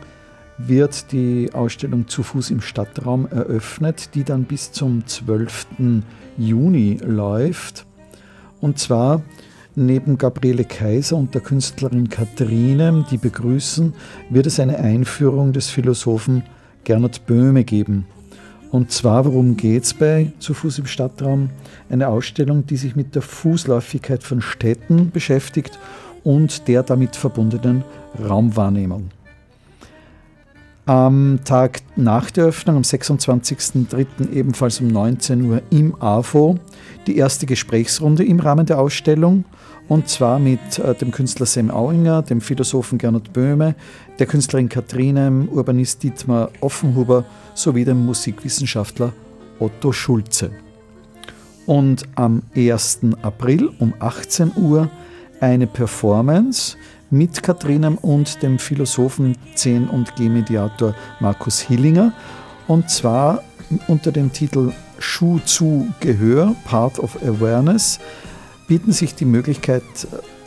wird 0.57 1.11
die 1.11 1.49
Ausstellung 1.53 2.07
zu 2.07 2.23
Fuß 2.23 2.51
im 2.51 2.61
Stadtraum 2.61 3.27
eröffnet, 3.27 4.11
die 4.13 4.23
dann 4.23 4.43
bis 4.43 4.71
zum 4.71 5.05
12. 5.05 5.67
Juni 6.37 6.99
läuft. 7.03 7.85
Und 8.61 8.79
zwar 8.79 9.21
neben 9.75 10.17
Gabriele 10.17 10.65
Kaiser 10.65 11.15
und 11.15 11.33
der 11.33 11.41
Künstlerin 11.41 12.09
Katharine, 12.09 13.05
die 13.09 13.17
begrüßen, 13.17 13.93
wird 14.29 14.47
es 14.47 14.59
eine 14.59 14.77
Einführung 14.77 15.53
des 15.53 15.69
Philosophen 15.69 16.43
Gernot 16.83 17.25
Böhme 17.25 17.63
geben. 17.63 18.05
Und 18.71 18.91
zwar, 18.91 19.25
worum 19.25 19.57
geht 19.57 19.83
es 19.83 19.93
bei 19.93 20.31
Zu 20.39 20.53
Fuß 20.53 20.79
im 20.79 20.85
Stadtraum? 20.85 21.49
Eine 21.89 22.07
Ausstellung, 22.07 22.65
die 22.67 22.77
sich 22.77 22.95
mit 22.95 23.15
der 23.15 23.23
Fußläufigkeit 23.23 24.23
von 24.23 24.41
Städten 24.41 25.09
beschäftigt 25.09 25.79
und 26.23 26.67
der 26.67 26.83
damit 26.83 27.15
verbundenen 27.15 27.83
Raumwahrnehmung. 28.23 29.09
Am 30.85 31.39
Tag 31.45 31.81
nach 31.95 32.31
der 32.31 32.45
Öffnung, 32.45 32.77
am 32.77 32.81
26.03. 32.81 34.31
ebenfalls 34.33 34.81
um 34.81 34.87
19 34.87 35.43
Uhr 35.43 35.61
im 35.69 35.99
AFO, 36.01 36.57
die 37.05 37.17
erste 37.17 37.45
Gesprächsrunde 37.45 38.23
im 38.23 38.39
Rahmen 38.39 38.65
der 38.65 38.79
Ausstellung 38.79 39.45
und 39.89 40.07
zwar 40.07 40.39
mit 40.39 40.79
äh, 40.79 40.95
dem 40.95 41.11
Künstler 41.11 41.45
Sam 41.45 41.71
Auinger, 41.71 42.21
dem 42.21 42.39
Philosophen 42.39 42.97
Gernot 42.97 43.33
Böhme, 43.33 43.75
der 44.19 44.27
Künstlerin 44.27 44.69
Katrine, 44.69 45.47
Urbanist 45.51 46.03
Dietmar 46.03 46.51
Offenhuber 46.61 47.25
sowie 47.55 47.83
dem 47.83 48.05
Musikwissenschaftler 48.05 49.11
Otto 49.59 49.91
Schulze. 49.91 50.51
Und 51.65 52.03
am 52.15 52.43
1. 52.55 52.99
April 53.21 53.69
um 53.79 53.93
18 53.99 54.53
Uhr 54.55 54.89
eine 55.41 55.67
Performance 55.67 56.77
mit 57.09 57.41
Katrinem 57.41 57.97
und 57.97 58.41
dem 58.43 58.59
Philosophen, 58.59 59.35
Zen- 59.55 59.89
und 59.89 60.15
G-Mediator 60.15 60.93
Markus 61.19 61.59
Hillinger. 61.59 62.13
Und 62.67 62.89
zwar 62.89 63.43
unter 63.87 64.11
dem 64.11 64.31
Titel 64.31 64.71
Schuh 64.99 65.39
zu 65.45 65.87
Gehör, 65.99 66.55
Part 66.65 66.99
of 66.99 67.17
Awareness, 67.23 67.99
bieten 68.69 68.93
sich 68.93 69.15
die 69.15 69.25
Möglichkeit, 69.25 69.83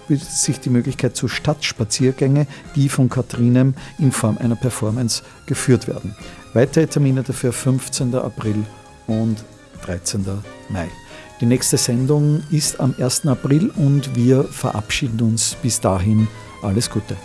bietet 0.09 0.31
sich 0.31 0.61
die 0.61 0.71
Möglichkeit 0.71 1.15
zu 1.15 1.29
Stadtspaziergänge, 1.29 2.47
die 2.75 2.89
von 2.89 3.11
Katrinem 3.11 3.75
in 3.99 4.13
Form 4.13 4.39
einer 4.39 4.57
Performance 4.57 5.23
geführt 5.45 5.89
werden. 5.89 6.15
Weitere 6.55 6.87
Termine 6.87 7.23
dafür 7.23 7.53
15. 7.53 8.15
April 8.15 8.65
und 9.07 9.45
13. 9.85 10.25
Mai. 10.71 10.89
Die 11.41 11.47
nächste 11.47 11.77
Sendung 11.77 12.43
ist 12.53 12.79
am 12.79 12.95
1. 12.97 13.27
April 13.27 13.71
und 13.77 14.15
wir 14.15 14.45
verabschieden 14.45 15.21
uns 15.21 15.57
bis 15.61 15.81
dahin. 15.81 16.29
Alles 16.63 16.89
Gute. 16.89 17.17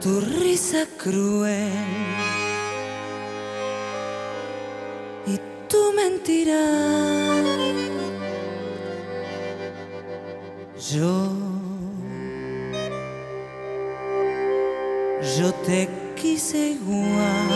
tu 0.00 0.18
risa 0.18 0.86
cruel 0.96 1.72
y 5.26 5.38
tu 5.68 5.92
mentira. 5.92 6.64
Yo, 10.90 11.28
yo 15.36 15.52
te 15.66 15.88
quise 16.16 16.58
igual, 16.78 17.48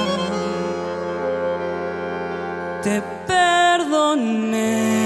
te 2.82 3.02
perdoné. 3.26 5.03